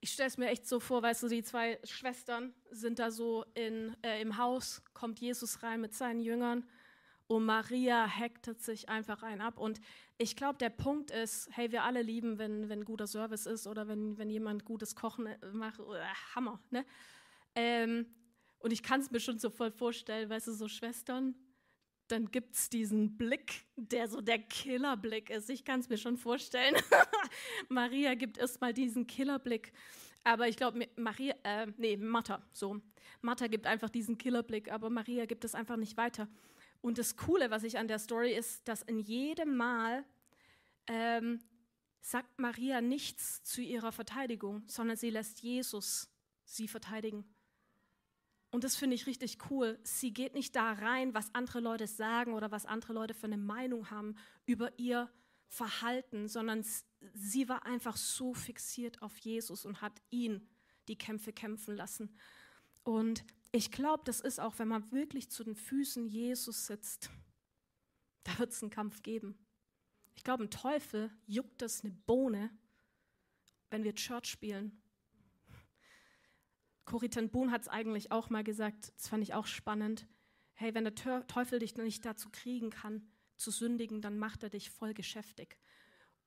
Ich 0.00 0.12
stelle 0.12 0.28
es 0.28 0.38
mir 0.38 0.48
echt 0.48 0.66
so 0.66 0.80
vor, 0.80 1.02
weißt 1.02 1.22
du, 1.24 1.28
die 1.28 1.42
zwei 1.42 1.78
Schwestern 1.84 2.54
sind 2.70 2.98
da 2.98 3.10
so 3.10 3.44
in, 3.54 3.94
äh, 4.02 4.22
im 4.22 4.38
Haus, 4.38 4.82
kommt 4.94 5.20
Jesus 5.20 5.62
rein 5.62 5.80
mit 5.80 5.94
seinen 5.94 6.20
Jüngern 6.20 6.64
und 7.26 7.44
Maria 7.44 8.06
hektet 8.06 8.62
sich 8.62 8.88
einfach 8.88 9.22
ein 9.22 9.40
ab. 9.40 9.58
Und 9.58 9.80
ich 10.18 10.36
glaube, 10.36 10.58
der 10.58 10.70
Punkt 10.70 11.10
ist, 11.10 11.48
hey, 11.52 11.70
wir 11.70 11.84
alle 11.84 12.02
lieben, 12.02 12.38
wenn, 12.38 12.68
wenn 12.68 12.84
guter 12.84 13.06
Service 13.06 13.46
ist 13.46 13.66
oder 13.66 13.88
wenn, 13.88 14.18
wenn 14.18 14.30
jemand 14.30 14.64
gutes 14.64 14.96
Kochen 14.96 15.26
äh, 15.26 15.38
macht. 15.52 15.78
Äh, 15.78 16.00
Hammer, 16.34 16.60
ne? 16.70 16.84
Ähm, 17.54 18.06
und 18.58 18.72
ich 18.72 18.82
kann 18.82 19.00
es 19.00 19.10
mir 19.10 19.20
schon 19.20 19.38
so 19.38 19.48
voll 19.48 19.70
vorstellen, 19.70 20.28
weißt 20.28 20.48
du, 20.48 20.52
so 20.52 20.66
Schwestern, 20.66 21.34
dann 22.10 22.30
gibt 22.30 22.54
es 22.54 22.68
diesen 22.68 23.16
Blick, 23.16 23.64
der 23.76 24.08
so 24.08 24.20
der 24.20 24.38
Killerblick 24.38 25.30
ist. 25.30 25.50
Ich 25.50 25.64
kann 25.64 25.80
es 25.80 25.88
mir 25.88 25.98
schon 25.98 26.16
vorstellen. 26.16 26.74
Maria 27.68 28.14
gibt 28.14 28.38
erstmal 28.38 28.72
diesen 28.72 29.06
Killerblick. 29.06 29.72
Aber 30.24 30.48
ich 30.48 30.56
glaube, 30.56 30.86
Maria, 30.96 31.34
äh, 31.44 31.66
nee, 31.76 31.96
Martha, 31.96 32.42
so. 32.52 32.80
Martha 33.22 33.46
gibt 33.46 33.66
einfach 33.66 33.90
diesen 33.90 34.18
Killerblick, 34.18 34.70
aber 34.70 34.90
Maria 34.90 35.26
gibt 35.26 35.44
es 35.44 35.54
einfach 35.54 35.76
nicht 35.76 35.96
weiter. 35.96 36.28
Und 36.80 36.98
das 36.98 37.16
Coole, 37.16 37.50
was 37.50 37.64
ich 37.64 37.78
an 37.78 37.88
der 37.88 37.98
Story 37.98 38.34
ist, 38.34 38.66
dass 38.68 38.82
in 38.82 38.98
jedem 38.98 39.56
Mal 39.56 40.04
ähm, 40.86 41.40
sagt 42.00 42.38
Maria 42.38 42.80
nichts 42.80 43.42
zu 43.42 43.60
ihrer 43.62 43.92
Verteidigung, 43.92 44.62
sondern 44.66 44.96
sie 44.96 45.10
lässt 45.10 45.42
Jesus 45.42 46.08
sie 46.50 46.68
verteidigen. 46.68 47.24
Und 48.50 48.64
das 48.64 48.76
finde 48.76 48.96
ich 48.96 49.06
richtig 49.06 49.38
cool. 49.50 49.78
Sie 49.84 50.12
geht 50.12 50.34
nicht 50.34 50.56
da 50.56 50.72
rein, 50.72 51.14
was 51.14 51.34
andere 51.34 51.60
Leute 51.60 51.86
sagen 51.86 52.34
oder 52.34 52.50
was 52.50 52.66
andere 52.66 52.92
Leute 52.92 53.14
für 53.14 53.26
eine 53.26 53.38
Meinung 53.38 53.90
haben 53.90 54.16
über 54.44 54.76
ihr 54.78 55.08
Verhalten, 55.48 56.28
sondern 56.28 56.64
sie 57.14 57.48
war 57.48 57.66
einfach 57.66 57.96
so 57.96 58.34
fixiert 58.34 59.02
auf 59.02 59.16
Jesus 59.18 59.64
und 59.64 59.80
hat 59.80 60.00
ihn 60.10 60.48
die 60.88 60.98
Kämpfe 60.98 61.32
kämpfen 61.32 61.76
lassen. 61.76 62.14
Und 62.82 63.24
ich 63.52 63.70
glaube, 63.70 64.02
das 64.04 64.20
ist 64.20 64.40
auch, 64.40 64.58
wenn 64.58 64.68
man 64.68 64.90
wirklich 64.92 65.30
zu 65.30 65.44
den 65.44 65.54
Füßen 65.54 66.06
Jesus 66.06 66.66
sitzt, 66.66 67.10
da 68.24 68.38
wird 68.38 68.52
es 68.52 68.62
einen 68.62 68.70
Kampf 68.70 69.02
geben. 69.02 69.38
Ich 70.14 70.24
glaube, 70.24 70.44
ein 70.44 70.50
Teufel 70.50 71.10
juckt 71.26 71.62
das 71.62 71.82
eine 71.82 71.92
Bohne, 71.92 72.50
wenn 73.70 73.84
wir 73.84 73.94
Church 73.94 74.26
spielen. 74.26 74.80
Corrie 76.90 77.08
ten 77.08 77.30
Boon 77.30 77.52
hat 77.52 77.62
es 77.62 77.68
eigentlich 77.68 78.10
auch 78.10 78.30
mal 78.30 78.42
gesagt, 78.42 78.92
das 78.96 79.06
fand 79.06 79.22
ich 79.22 79.32
auch 79.32 79.46
spannend. 79.46 80.08
Hey, 80.54 80.74
wenn 80.74 80.82
der 80.82 81.26
Teufel 81.28 81.60
dich 81.60 81.76
nicht 81.76 82.04
dazu 82.04 82.30
kriegen 82.32 82.70
kann, 82.70 83.08
zu 83.36 83.52
sündigen, 83.52 84.02
dann 84.02 84.18
macht 84.18 84.42
er 84.42 84.50
dich 84.50 84.70
voll 84.70 84.92
geschäftig. 84.92 85.56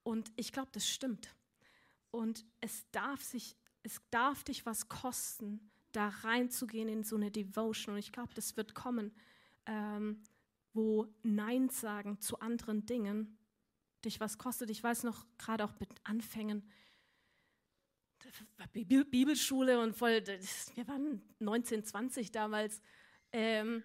Und 0.04 0.32
ich 0.38 0.54
glaube, 0.54 0.70
das 0.72 0.88
stimmt. 0.88 1.36
Und 2.12 2.46
es 2.62 2.90
darf, 2.92 3.22
sich, 3.22 3.58
es 3.84 4.00
darf 4.10 4.46
dich 4.46 4.66
was 4.66 4.88
kosten, 4.88 5.70
da 5.92 6.08
reinzugehen 6.08 6.88
in 6.88 7.04
so 7.04 7.18
eine 7.18 7.30
Devotion. 7.30 7.96
Und 7.96 8.00
ich 8.00 8.14
glaube, 8.14 8.34
das 8.34 8.56
wird 8.56 8.74
kommen, 8.74 9.12
ähm, 9.66 10.24
wo 10.72 11.14
Nein 11.24 11.68
sagen 11.68 12.22
zu 12.22 12.40
anderen 12.40 12.86
Dingen 12.86 13.38
dich 14.06 14.22
was 14.22 14.38
kostet. 14.38 14.70
Ich 14.70 14.82
weiß 14.82 15.04
noch, 15.04 15.26
gerade 15.38 15.66
auch 15.66 15.78
mit 15.82 15.90
Anfängen, 16.06 16.64
Bibelschule 18.74 19.80
und 19.80 19.96
voll, 19.96 20.24
wir 20.76 20.88
waren 20.88 21.22
19, 21.40 21.84
20 21.84 22.32
damals, 22.32 22.82
ähm, 23.32 23.84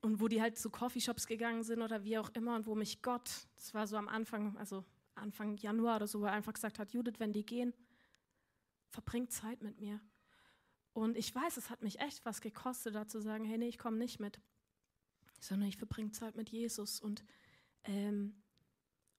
und 0.00 0.20
wo 0.20 0.28
die 0.28 0.42
halt 0.42 0.58
zu 0.58 0.68
Coffeeshops 0.70 1.26
gegangen 1.26 1.62
sind 1.62 1.80
oder 1.80 2.04
wie 2.04 2.18
auch 2.18 2.28
immer 2.30 2.54
und 2.56 2.66
wo 2.66 2.74
mich 2.74 3.00
Gott, 3.00 3.30
das 3.56 3.72
war 3.72 3.86
so 3.86 3.96
am 3.96 4.08
Anfang, 4.08 4.56
also 4.58 4.84
Anfang 5.14 5.56
Januar 5.56 5.96
oder 5.96 6.06
so, 6.06 6.20
wo 6.20 6.26
er 6.26 6.32
einfach 6.32 6.52
gesagt 6.52 6.78
hat, 6.78 6.92
Judith, 6.92 7.14
wenn 7.18 7.32
die 7.32 7.46
gehen, 7.46 7.72
verbringt 8.90 9.32
Zeit 9.32 9.62
mit 9.62 9.80
mir. 9.80 10.00
Und 10.92 11.16
ich 11.16 11.34
weiß, 11.34 11.56
es 11.56 11.70
hat 11.70 11.82
mich 11.82 12.00
echt 12.00 12.24
was 12.26 12.42
gekostet, 12.42 12.94
da 12.94 13.08
zu 13.08 13.20
sagen, 13.20 13.44
hey, 13.44 13.56
nee, 13.56 13.68
ich 13.68 13.78
komme 13.78 13.96
nicht 13.96 14.20
mit, 14.20 14.40
sondern 15.40 15.68
ich 15.68 15.78
verbringe 15.78 16.12
Zeit 16.12 16.36
mit 16.36 16.50
Jesus 16.50 17.00
und 17.00 17.24
ähm, 17.84 18.34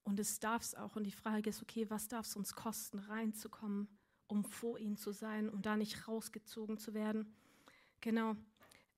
und 0.06 0.20
es 0.20 0.40
darf 0.40 0.62
es 0.62 0.76
auch. 0.76 0.96
Und 0.96 1.04
die 1.04 1.12
Frage 1.12 1.50
ist, 1.50 1.64
okay, 1.64 1.90
was 1.90 2.08
darf 2.08 2.28
es 2.28 2.36
uns 2.36 2.54
kosten, 2.54 3.00
reinzukommen, 3.00 3.88
um 4.28 4.44
vor 4.44 4.80
ihm 4.80 4.98
zu 4.98 5.12
sein, 5.12 5.50
um 5.50 5.62
da 5.62 5.78
nicht 5.78 6.08
rausgezogen 6.08 6.78
zu 6.78 6.94
werden? 6.94 7.34
Genau. 8.02 8.36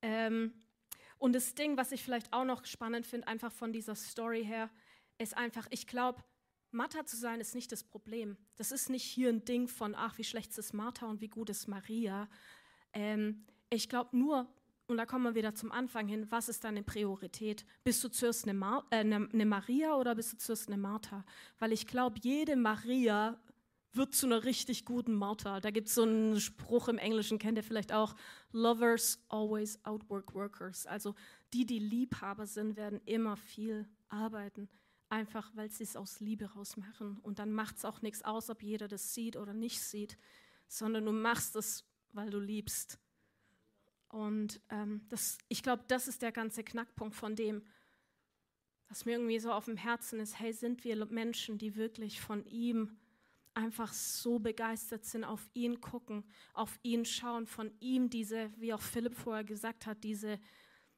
Ähm, 0.01 0.53
und 1.19 1.33
das 1.33 1.55
Ding, 1.55 1.77
was 1.77 1.91
ich 1.91 2.03
vielleicht 2.03 2.31
auch 2.33 2.45
noch 2.45 2.65
spannend 2.65 3.07
finde, 3.07 3.27
einfach 3.27 3.51
von 3.51 3.73
dieser 3.73 3.95
Story 3.95 4.45
her, 4.45 4.69
ist 5.17 5.35
einfach, 5.35 5.67
ich 5.71 5.87
glaube, 5.87 6.23
Martha 6.71 7.05
zu 7.05 7.15
sein 7.15 7.39
ist 7.39 7.55
nicht 7.55 7.71
das 7.71 7.83
Problem. 7.83 8.37
Das 8.55 8.71
ist 8.71 8.89
nicht 8.89 9.03
hier 9.03 9.29
ein 9.29 9.45
Ding 9.45 9.67
von, 9.67 9.95
ach, 9.95 10.17
wie 10.17 10.23
schlecht 10.23 10.55
ist 10.57 10.73
Martha 10.73 11.07
und 11.07 11.21
wie 11.21 11.29
gut 11.29 11.49
ist 11.49 11.67
Maria. 11.67 12.29
Ähm, 12.93 13.45
ich 13.69 13.89
glaube 13.89 14.15
nur, 14.15 14.47
und 14.87 14.97
da 14.97 15.05
kommen 15.05 15.25
wir 15.25 15.35
wieder 15.35 15.53
zum 15.53 15.71
Anfang 15.71 16.07
hin, 16.07 16.27
was 16.29 16.49
ist 16.49 16.63
deine 16.63 16.83
Priorität? 16.83 17.65
Bist 17.83 18.03
du 18.03 18.09
zuerst 18.09 18.45
eine, 18.45 18.53
Mar 18.53 18.85
äh, 18.89 18.97
eine, 18.97 19.27
eine 19.31 19.45
Maria 19.45 19.95
oder 19.95 20.15
bist 20.15 20.33
du 20.33 20.37
zuerst 20.37 20.67
eine 20.67 20.77
Martha? 20.77 21.25
Weil 21.59 21.73
ich 21.73 21.87
glaube, 21.87 22.19
jede 22.21 22.55
Maria 22.55 23.37
wird 23.93 24.13
zu 24.13 24.25
einer 24.25 24.43
richtig 24.43 24.85
guten 24.85 25.13
Martha. 25.13 25.59
Da 25.59 25.71
gibt 25.71 25.87
es 25.87 25.95
so 25.95 26.03
einen 26.03 26.39
Spruch 26.39 26.87
im 26.87 26.97
Englischen, 26.97 27.39
kennt 27.39 27.57
ihr 27.57 27.63
vielleicht 27.63 27.91
auch, 27.91 28.15
Lovers 28.51 29.23
always 29.29 29.83
outwork 29.85 30.33
workers. 30.33 30.85
Also 30.85 31.15
die, 31.53 31.65
die 31.65 31.79
Liebhaber 31.79 32.45
sind, 32.45 32.75
werden 32.75 33.01
immer 33.05 33.37
viel 33.37 33.87
arbeiten, 34.09 34.69
einfach 35.09 35.51
weil 35.55 35.69
sie 35.69 35.83
es 35.83 35.95
aus 35.95 36.19
Liebe 36.19 36.45
raus 36.53 36.77
machen. 36.77 37.17
Und 37.21 37.39
dann 37.39 37.51
macht 37.51 37.77
es 37.77 37.85
auch 37.85 38.01
nichts 38.01 38.23
aus, 38.23 38.49
ob 38.49 38.61
jeder 38.61 38.87
das 38.87 39.13
sieht 39.13 39.35
oder 39.35 39.53
nicht 39.53 39.81
sieht, 39.81 40.17
sondern 40.67 41.05
du 41.05 41.11
machst 41.11 41.55
es, 41.55 41.85
weil 42.11 42.29
du 42.29 42.39
liebst. 42.39 42.99
Und 44.09 44.61
ähm, 44.69 45.05
das, 45.09 45.37
ich 45.49 45.63
glaube, 45.63 45.83
das 45.87 46.07
ist 46.07 46.21
der 46.21 46.31
ganze 46.31 46.63
Knackpunkt 46.63 47.15
von 47.15 47.35
dem, 47.35 47.63
was 48.89 49.05
mir 49.05 49.13
irgendwie 49.13 49.39
so 49.39 49.51
auf 49.51 49.65
dem 49.65 49.75
Herzen 49.75 50.19
ist. 50.19 50.39
Hey, 50.39 50.53
sind 50.53 50.83
wir 50.83 51.05
Menschen, 51.07 51.57
die 51.57 51.75
wirklich 51.75 52.21
von 52.21 52.45
ihm 52.45 52.97
einfach 53.57 53.91
so 53.91 54.37
begeistert 54.37 55.03
sind, 55.03 55.23
auf 55.23 55.49
ihn 55.53 55.81
gucken, 55.81 56.23
auf 56.53 56.79
ihn 56.83 57.05
schauen, 57.05 57.47
von 57.47 57.71
ihm 57.79 58.09
diese, 58.09 58.51
wie 58.57 58.73
auch 58.73 58.81
Philipp 58.81 59.15
vorher 59.15 59.43
gesagt 59.43 59.87
hat, 59.87 60.03
diese 60.03 60.39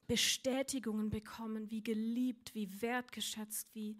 Bestätigungen 0.07 1.09
bekommen, 1.09 1.71
wie 1.71 1.81
geliebt, 1.81 2.53
wie 2.53 2.81
wertgeschätzt, 2.81 3.73
wie 3.73 3.97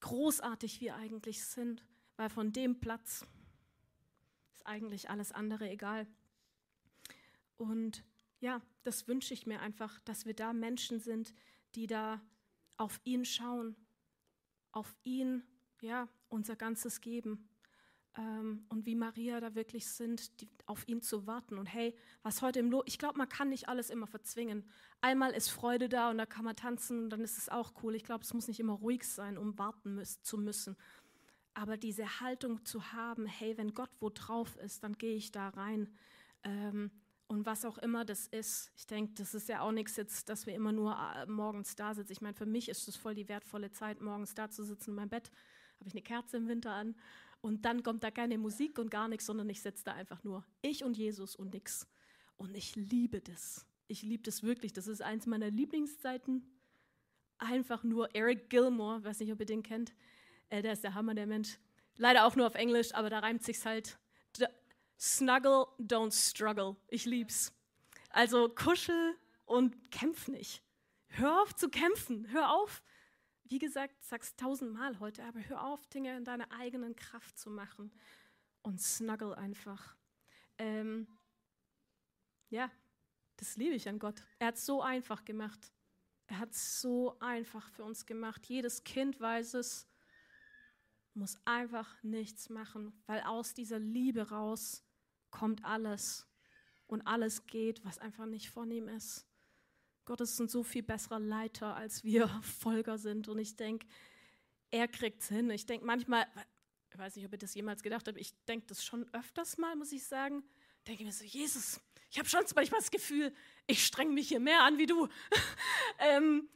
großartig 0.00 0.80
wir 0.80 0.96
eigentlich 0.96 1.44
sind, 1.44 1.84
weil 2.16 2.28
von 2.28 2.52
dem 2.52 2.78
Platz 2.78 3.24
ist 4.52 4.66
eigentlich 4.66 5.08
alles 5.08 5.32
andere 5.32 5.70
egal. 5.70 6.06
Und 7.56 8.04
ja, 8.40 8.60
das 8.82 9.08
wünsche 9.08 9.32
ich 9.32 9.46
mir 9.46 9.60
einfach, 9.60 9.98
dass 10.00 10.26
wir 10.26 10.34
da 10.34 10.52
Menschen 10.52 11.00
sind, 11.00 11.32
die 11.74 11.86
da 11.86 12.20
auf 12.76 13.00
ihn 13.04 13.24
schauen, 13.24 13.76
auf 14.72 14.94
ihn, 15.04 15.42
ja, 15.80 16.08
unser 16.28 16.56
Ganzes 16.56 17.00
geben. 17.00 17.48
Ähm, 18.18 18.66
und 18.68 18.84
wie 18.84 18.94
Maria 18.94 19.40
da 19.40 19.54
wirklich 19.54 19.86
sind, 19.86 20.40
die, 20.40 20.48
auf 20.66 20.86
ihn 20.86 21.00
zu 21.00 21.26
warten. 21.26 21.58
Und 21.58 21.66
hey, 21.66 21.94
was 22.22 22.42
heute 22.42 22.58
im 22.58 22.70
Lo 22.70 22.82
ich 22.84 22.98
glaube, 22.98 23.16
man 23.16 23.28
kann 23.28 23.48
nicht 23.48 23.68
alles 23.68 23.88
immer 23.88 24.06
verzwingen. 24.06 24.64
Einmal 25.00 25.32
ist 25.32 25.48
Freude 25.48 25.88
da 25.88 26.10
und 26.10 26.18
da 26.18 26.26
kann 26.26 26.44
man 26.44 26.56
tanzen 26.56 27.04
und 27.04 27.10
dann 27.10 27.22
ist 27.22 27.38
es 27.38 27.48
auch 27.48 27.72
cool. 27.82 27.94
Ich 27.94 28.04
glaube, 28.04 28.24
es 28.24 28.34
muss 28.34 28.48
nicht 28.48 28.60
immer 28.60 28.74
ruhig 28.74 29.04
sein, 29.04 29.38
um 29.38 29.58
warten 29.58 29.94
müß, 29.94 30.22
zu 30.22 30.36
müssen. 30.36 30.76
Aber 31.54 31.76
diese 31.76 32.20
Haltung 32.20 32.64
zu 32.64 32.92
haben, 32.92 33.26
hey, 33.26 33.56
wenn 33.56 33.72
Gott 33.72 33.90
wo 34.00 34.10
drauf 34.10 34.56
ist, 34.56 34.84
dann 34.84 34.98
gehe 34.98 35.16
ich 35.16 35.32
da 35.32 35.48
rein. 35.48 35.88
Ähm, 36.44 36.90
und 37.28 37.46
was 37.46 37.64
auch 37.64 37.78
immer 37.78 38.04
das 38.04 38.26
ist. 38.26 38.72
Ich 38.76 38.86
denke, 38.86 39.14
das 39.14 39.34
ist 39.34 39.48
ja 39.48 39.62
auch 39.62 39.72
nichts 39.72 39.96
jetzt, 39.96 40.28
dass 40.28 40.44
wir 40.44 40.54
immer 40.54 40.72
nur 40.72 40.94
äh, 40.94 41.24
morgens 41.24 41.76
da 41.76 41.94
sitzen. 41.94 42.12
Ich 42.12 42.20
meine, 42.20 42.34
für 42.34 42.44
mich 42.44 42.68
ist 42.68 42.88
es 42.88 42.96
voll 42.96 43.14
die 43.14 43.28
wertvolle 43.28 43.70
Zeit, 43.70 44.02
morgens 44.02 44.34
da 44.34 44.50
zu 44.50 44.64
sitzen 44.64 44.90
in 44.90 44.96
meinem 44.96 45.08
Bett. 45.08 45.30
Habe 45.78 45.88
ich 45.88 45.94
eine 45.94 46.02
Kerze 46.02 46.36
im 46.36 46.48
Winter 46.48 46.72
an 46.72 46.94
und 47.42 47.64
dann 47.64 47.82
kommt 47.82 48.04
da 48.04 48.10
keine 48.10 48.38
Musik 48.38 48.78
und 48.78 48.90
gar 48.90 49.08
nichts, 49.08 49.26
sondern 49.26 49.50
ich 49.50 49.60
sitze 49.60 49.84
da 49.84 49.92
einfach 49.92 50.24
nur. 50.24 50.46
Ich 50.62 50.84
und 50.84 50.96
Jesus 50.96 51.36
und 51.36 51.52
nix. 51.52 51.86
Und 52.36 52.56
ich 52.56 52.76
liebe 52.76 53.20
das. 53.20 53.66
Ich 53.88 54.02
liebe 54.02 54.22
das 54.22 54.42
wirklich. 54.42 54.72
Das 54.72 54.86
ist 54.86 55.02
eins 55.02 55.26
meiner 55.26 55.50
Lieblingszeiten. 55.50 56.48
Einfach 57.38 57.82
nur 57.82 58.14
Eric 58.14 58.48
Gilmore, 58.48 59.02
weiß 59.04 59.20
nicht, 59.20 59.32
ob 59.32 59.40
ihr 59.40 59.46
den 59.46 59.64
kennt. 59.64 59.92
Äh, 60.48 60.62
der 60.62 60.72
ist 60.72 60.84
der 60.84 60.94
Hammer, 60.94 61.14
der 61.14 61.26
Mensch. 61.26 61.58
Leider 61.96 62.26
auch 62.26 62.36
nur 62.36 62.46
auf 62.46 62.54
Englisch, 62.54 62.94
aber 62.94 63.10
da 63.10 63.18
reimt 63.18 63.42
sich's 63.42 63.66
halt. 63.66 63.98
Snuggle, 64.98 65.66
don't 65.80 66.12
struggle. 66.12 66.76
Ich 66.88 67.06
lieb's. 67.06 67.52
Also 68.10 68.48
kuschel 68.48 69.16
und 69.46 69.90
kämpf 69.90 70.28
nicht. 70.28 70.62
Hör 71.08 71.42
auf 71.42 71.56
zu 71.56 71.68
kämpfen. 71.68 72.28
Hör 72.30 72.54
auf. 72.54 72.82
Wie 73.52 73.58
gesagt, 73.58 74.02
sag's 74.02 74.34
tausendmal 74.34 74.98
heute, 74.98 75.22
aber 75.24 75.46
hör 75.46 75.62
auf, 75.66 75.86
Dinge 75.88 76.16
in 76.16 76.24
deiner 76.24 76.50
eigenen 76.52 76.96
Kraft 76.96 77.38
zu 77.38 77.50
machen 77.50 77.92
und 78.62 78.80
snuggle 78.80 79.36
einfach. 79.36 79.94
Ähm, 80.56 81.06
ja, 82.48 82.70
das 83.36 83.58
liebe 83.58 83.74
ich 83.74 83.86
an 83.90 83.98
Gott. 83.98 84.22
Er 84.38 84.46
hat 84.46 84.54
es 84.54 84.64
so 84.64 84.80
einfach 84.80 85.26
gemacht. 85.26 85.70
Er 86.28 86.38
hat 86.38 86.52
es 86.52 86.80
so 86.80 87.18
einfach 87.18 87.68
für 87.68 87.84
uns 87.84 88.06
gemacht. 88.06 88.46
Jedes 88.46 88.84
Kind 88.84 89.20
weiß 89.20 89.52
es, 89.52 89.86
muss 91.12 91.36
einfach 91.44 92.02
nichts 92.02 92.48
machen, 92.48 93.02
weil 93.04 93.20
aus 93.20 93.52
dieser 93.52 93.78
Liebe 93.78 94.30
raus 94.30 94.82
kommt 95.30 95.62
alles 95.62 96.26
und 96.86 97.02
alles 97.02 97.44
geht, 97.44 97.84
was 97.84 97.98
einfach 97.98 98.24
nicht 98.24 98.48
von 98.48 98.70
ihm 98.70 98.88
ist. 98.88 99.26
Gott 100.04 100.20
ist 100.20 100.38
ein 100.40 100.48
so 100.48 100.62
viel 100.62 100.82
besserer 100.82 101.20
Leiter, 101.20 101.76
als 101.76 102.04
wir 102.04 102.28
Folger 102.60 102.98
sind. 102.98 103.28
Und 103.28 103.38
ich 103.38 103.56
denke, 103.56 103.86
er 104.70 104.88
kriegt 104.88 105.22
es 105.22 105.28
hin. 105.28 105.50
Ich 105.50 105.66
denke 105.66 105.86
manchmal, 105.86 106.26
ich 106.90 106.98
weiß 106.98 107.16
nicht, 107.16 107.26
ob 107.26 107.32
ihr 107.32 107.38
das 107.38 107.54
jemals 107.54 107.82
gedacht 107.82 108.08
habt, 108.08 108.18
ich 108.18 108.32
denke 108.44 108.66
das 108.66 108.84
schon 108.84 109.08
öfters 109.14 109.58
mal, 109.58 109.76
muss 109.76 109.92
ich 109.92 110.04
sagen. 110.04 110.42
Denke 110.86 111.04
mir 111.04 111.12
so, 111.12 111.24
Jesus, 111.24 111.80
ich 112.10 112.18
habe 112.18 112.28
schon 112.28 112.44
manchmal 112.54 112.80
das 112.80 112.90
Gefühl, 112.90 113.32
ich 113.66 113.84
strenge 113.84 114.12
mich 114.12 114.28
hier 114.28 114.40
mehr 114.40 114.64
an 114.64 114.78
wie 114.78 114.86
du. 114.86 115.08
ähm, 115.98 116.48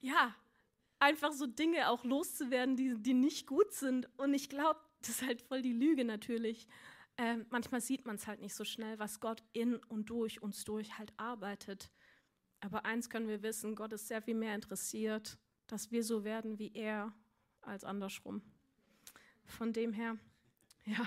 ja, 0.00 0.34
einfach 0.98 1.32
so 1.32 1.46
Dinge 1.46 1.90
auch 1.90 2.04
loszuwerden, 2.04 2.76
die, 2.76 2.94
die 2.98 3.14
nicht 3.14 3.46
gut 3.46 3.72
sind. 3.72 4.08
Und 4.18 4.34
ich 4.34 4.48
glaube, 4.48 4.80
das 5.00 5.10
ist 5.10 5.22
halt 5.22 5.42
voll 5.42 5.62
die 5.62 5.72
Lüge 5.72 6.04
natürlich. 6.04 6.66
Ähm, 7.16 7.46
manchmal 7.50 7.80
sieht 7.80 8.06
man 8.06 8.16
es 8.16 8.26
halt 8.26 8.40
nicht 8.40 8.54
so 8.54 8.64
schnell, 8.64 8.98
was 8.98 9.20
Gott 9.20 9.42
in 9.52 9.76
und 9.76 10.10
durch 10.10 10.42
uns 10.42 10.64
durch 10.64 10.98
halt 10.98 11.12
arbeitet. 11.16 11.90
Aber 12.60 12.84
eins 12.84 13.08
können 13.08 13.28
wir 13.28 13.42
wissen, 13.42 13.74
Gott 13.74 13.92
ist 13.92 14.08
sehr 14.08 14.20
viel 14.20 14.34
mehr 14.34 14.54
interessiert, 14.54 15.38
dass 15.66 15.90
wir 15.90 16.02
so 16.02 16.24
werden 16.24 16.58
wie 16.58 16.72
er, 16.74 17.12
als 17.62 17.84
andersrum. 17.84 18.42
Von 19.44 19.72
dem 19.72 19.92
her, 19.92 20.18
ja, 20.84 21.06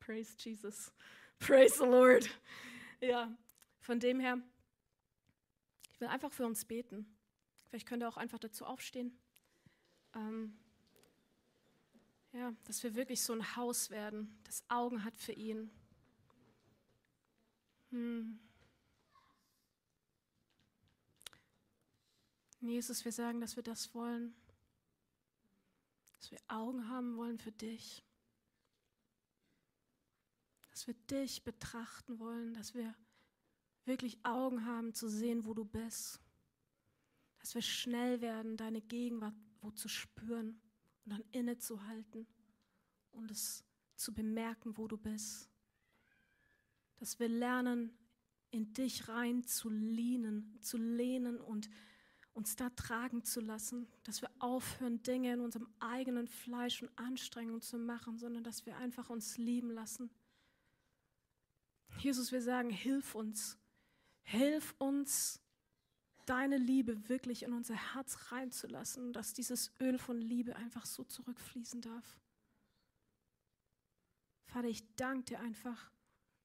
praise 0.00 0.34
Jesus, 0.38 0.92
praise 1.38 1.78
the 1.78 1.84
Lord. 1.84 2.28
Ja, 3.00 3.36
von 3.80 4.00
dem 4.00 4.20
her, 4.20 4.38
ich 5.92 6.00
will 6.00 6.08
einfach 6.08 6.32
für 6.32 6.46
uns 6.46 6.64
beten. 6.64 7.06
Vielleicht 7.66 7.86
könnt 7.86 8.02
ihr 8.02 8.08
auch 8.08 8.16
einfach 8.16 8.38
dazu 8.38 8.64
aufstehen. 8.64 9.18
Ähm, 10.14 10.58
ja, 12.32 12.52
dass 12.64 12.82
wir 12.82 12.94
wirklich 12.94 13.22
so 13.22 13.32
ein 13.32 13.56
Haus 13.56 13.90
werden, 13.90 14.38
das 14.44 14.64
Augen 14.68 15.04
hat 15.04 15.16
für 15.16 15.32
ihn. 15.32 15.70
Hm. 17.90 18.38
Jesus, 22.60 23.04
wir 23.04 23.12
sagen, 23.12 23.40
dass 23.40 23.56
wir 23.56 23.62
das 23.62 23.94
wollen. 23.94 24.34
Dass 26.18 26.30
wir 26.30 26.40
Augen 26.48 26.88
haben 26.88 27.16
wollen 27.16 27.38
für 27.38 27.52
dich. 27.52 28.04
Dass 30.70 30.86
wir 30.86 30.94
dich 30.94 31.44
betrachten 31.44 32.18
wollen. 32.18 32.54
Dass 32.54 32.74
wir 32.74 32.94
wirklich 33.84 34.24
Augen 34.24 34.64
haben 34.64 34.94
zu 34.94 35.08
sehen, 35.08 35.44
wo 35.44 35.54
du 35.54 35.64
bist. 35.64 36.20
Dass 37.38 37.54
wir 37.54 37.62
schnell 37.62 38.20
werden, 38.20 38.56
deine 38.56 38.80
Gegenwart 38.80 39.34
wo 39.60 39.70
zu 39.70 39.88
spüren 39.88 40.60
und 41.04 41.12
dann 41.12 41.24
innezuhalten 41.32 42.26
und 43.12 43.30
es 43.30 43.64
zu 43.96 44.14
bemerken, 44.14 44.76
wo 44.76 44.86
du 44.86 44.96
bist. 44.96 45.50
Dass 46.96 47.18
wir 47.18 47.28
lernen, 47.28 47.92
in 48.50 48.72
dich 48.72 49.08
rein 49.08 49.44
zu 49.44 49.68
lehnen, 49.68 50.56
zu 50.60 50.78
lehnen 50.78 51.40
und 51.40 51.68
uns 52.38 52.54
da 52.54 52.70
tragen 52.70 53.24
zu 53.24 53.40
lassen, 53.40 53.88
dass 54.04 54.22
wir 54.22 54.30
aufhören, 54.38 55.02
Dinge 55.02 55.32
in 55.34 55.40
unserem 55.40 55.68
eigenen 55.80 56.28
Fleisch 56.28 56.80
und 56.82 56.96
Anstrengung 56.96 57.60
zu 57.60 57.78
machen, 57.78 58.16
sondern 58.16 58.44
dass 58.44 58.64
wir 58.64 58.76
einfach 58.76 59.10
uns 59.10 59.36
lieben 59.38 59.72
lassen. 59.72 60.08
Jesus, 61.98 62.30
wir 62.30 62.40
sagen, 62.40 62.70
hilf 62.70 63.16
uns, 63.16 63.58
hilf 64.22 64.72
uns, 64.78 65.42
deine 66.26 66.58
Liebe 66.58 67.08
wirklich 67.08 67.42
in 67.42 67.52
unser 67.52 67.74
Herz 67.94 68.30
reinzulassen, 68.30 69.12
dass 69.12 69.34
dieses 69.34 69.72
Öl 69.80 69.98
von 69.98 70.20
Liebe 70.20 70.54
einfach 70.54 70.86
so 70.86 71.02
zurückfließen 71.02 71.80
darf. 71.80 72.20
Vater, 74.46 74.68
ich 74.68 74.84
danke 74.94 75.24
dir 75.24 75.40
einfach, 75.40 75.90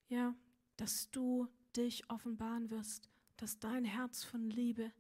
ja, 0.07 0.33
dass 0.77 1.11
du 1.11 1.47
dich 1.75 2.09
offenbaren 2.09 2.71
wirst, 2.71 3.09
dass 3.37 3.59
dein 3.59 3.85
Herz 3.85 4.23
von 4.23 4.49
Liebe 4.49 4.91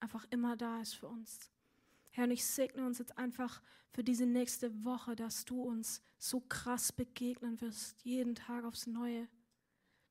einfach 0.00 0.26
immer 0.30 0.56
da 0.56 0.80
ist 0.80 0.94
für 0.94 1.08
uns. 1.08 1.50
Herr, 2.10 2.24
und 2.24 2.30
ich 2.30 2.44
segne 2.44 2.86
uns 2.86 2.98
jetzt 2.98 3.18
einfach 3.18 3.62
für 3.90 4.02
diese 4.02 4.26
nächste 4.26 4.84
Woche, 4.84 5.16
dass 5.16 5.44
du 5.44 5.62
uns 5.62 6.02
so 6.18 6.40
krass 6.40 6.92
begegnen 6.92 7.60
wirst, 7.60 8.02
jeden 8.04 8.34
Tag 8.34 8.64
aufs 8.64 8.86
Neue. 8.86 9.28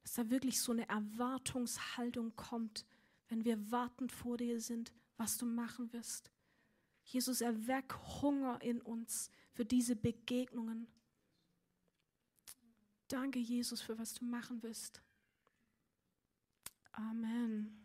Dass 0.04 0.14
da 0.14 0.30
wirklich 0.30 0.62
so 0.62 0.72
eine 0.72 0.88
Erwartungshaltung 0.88 2.36
kommt, 2.36 2.86
wenn 3.28 3.44
wir 3.44 3.72
wartend 3.72 4.12
vor 4.12 4.38
dir 4.38 4.60
sind, 4.60 4.94
was 5.18 5.38
du 5.38 5.46
machen 5.46 5.92
wirst. 5.94 6.32
Jesus, 7.04 7.42
erweck 7.42 7.94
Hunger 8.22 8.62
in 8.62 8.82
uns 8.82 9.30
für 9.54 9.66
diese 9.66 9.96
Begegnungen. 9.96 10.88
Danke, 13.08 13.40
Jesus, 13.40 13.82
für 13.82 13.98
was 13.98 14.14
du 14.16 14.26
machen 14.26 14.62
wirst. 14.64 15.02
Amen. 16.92 17.85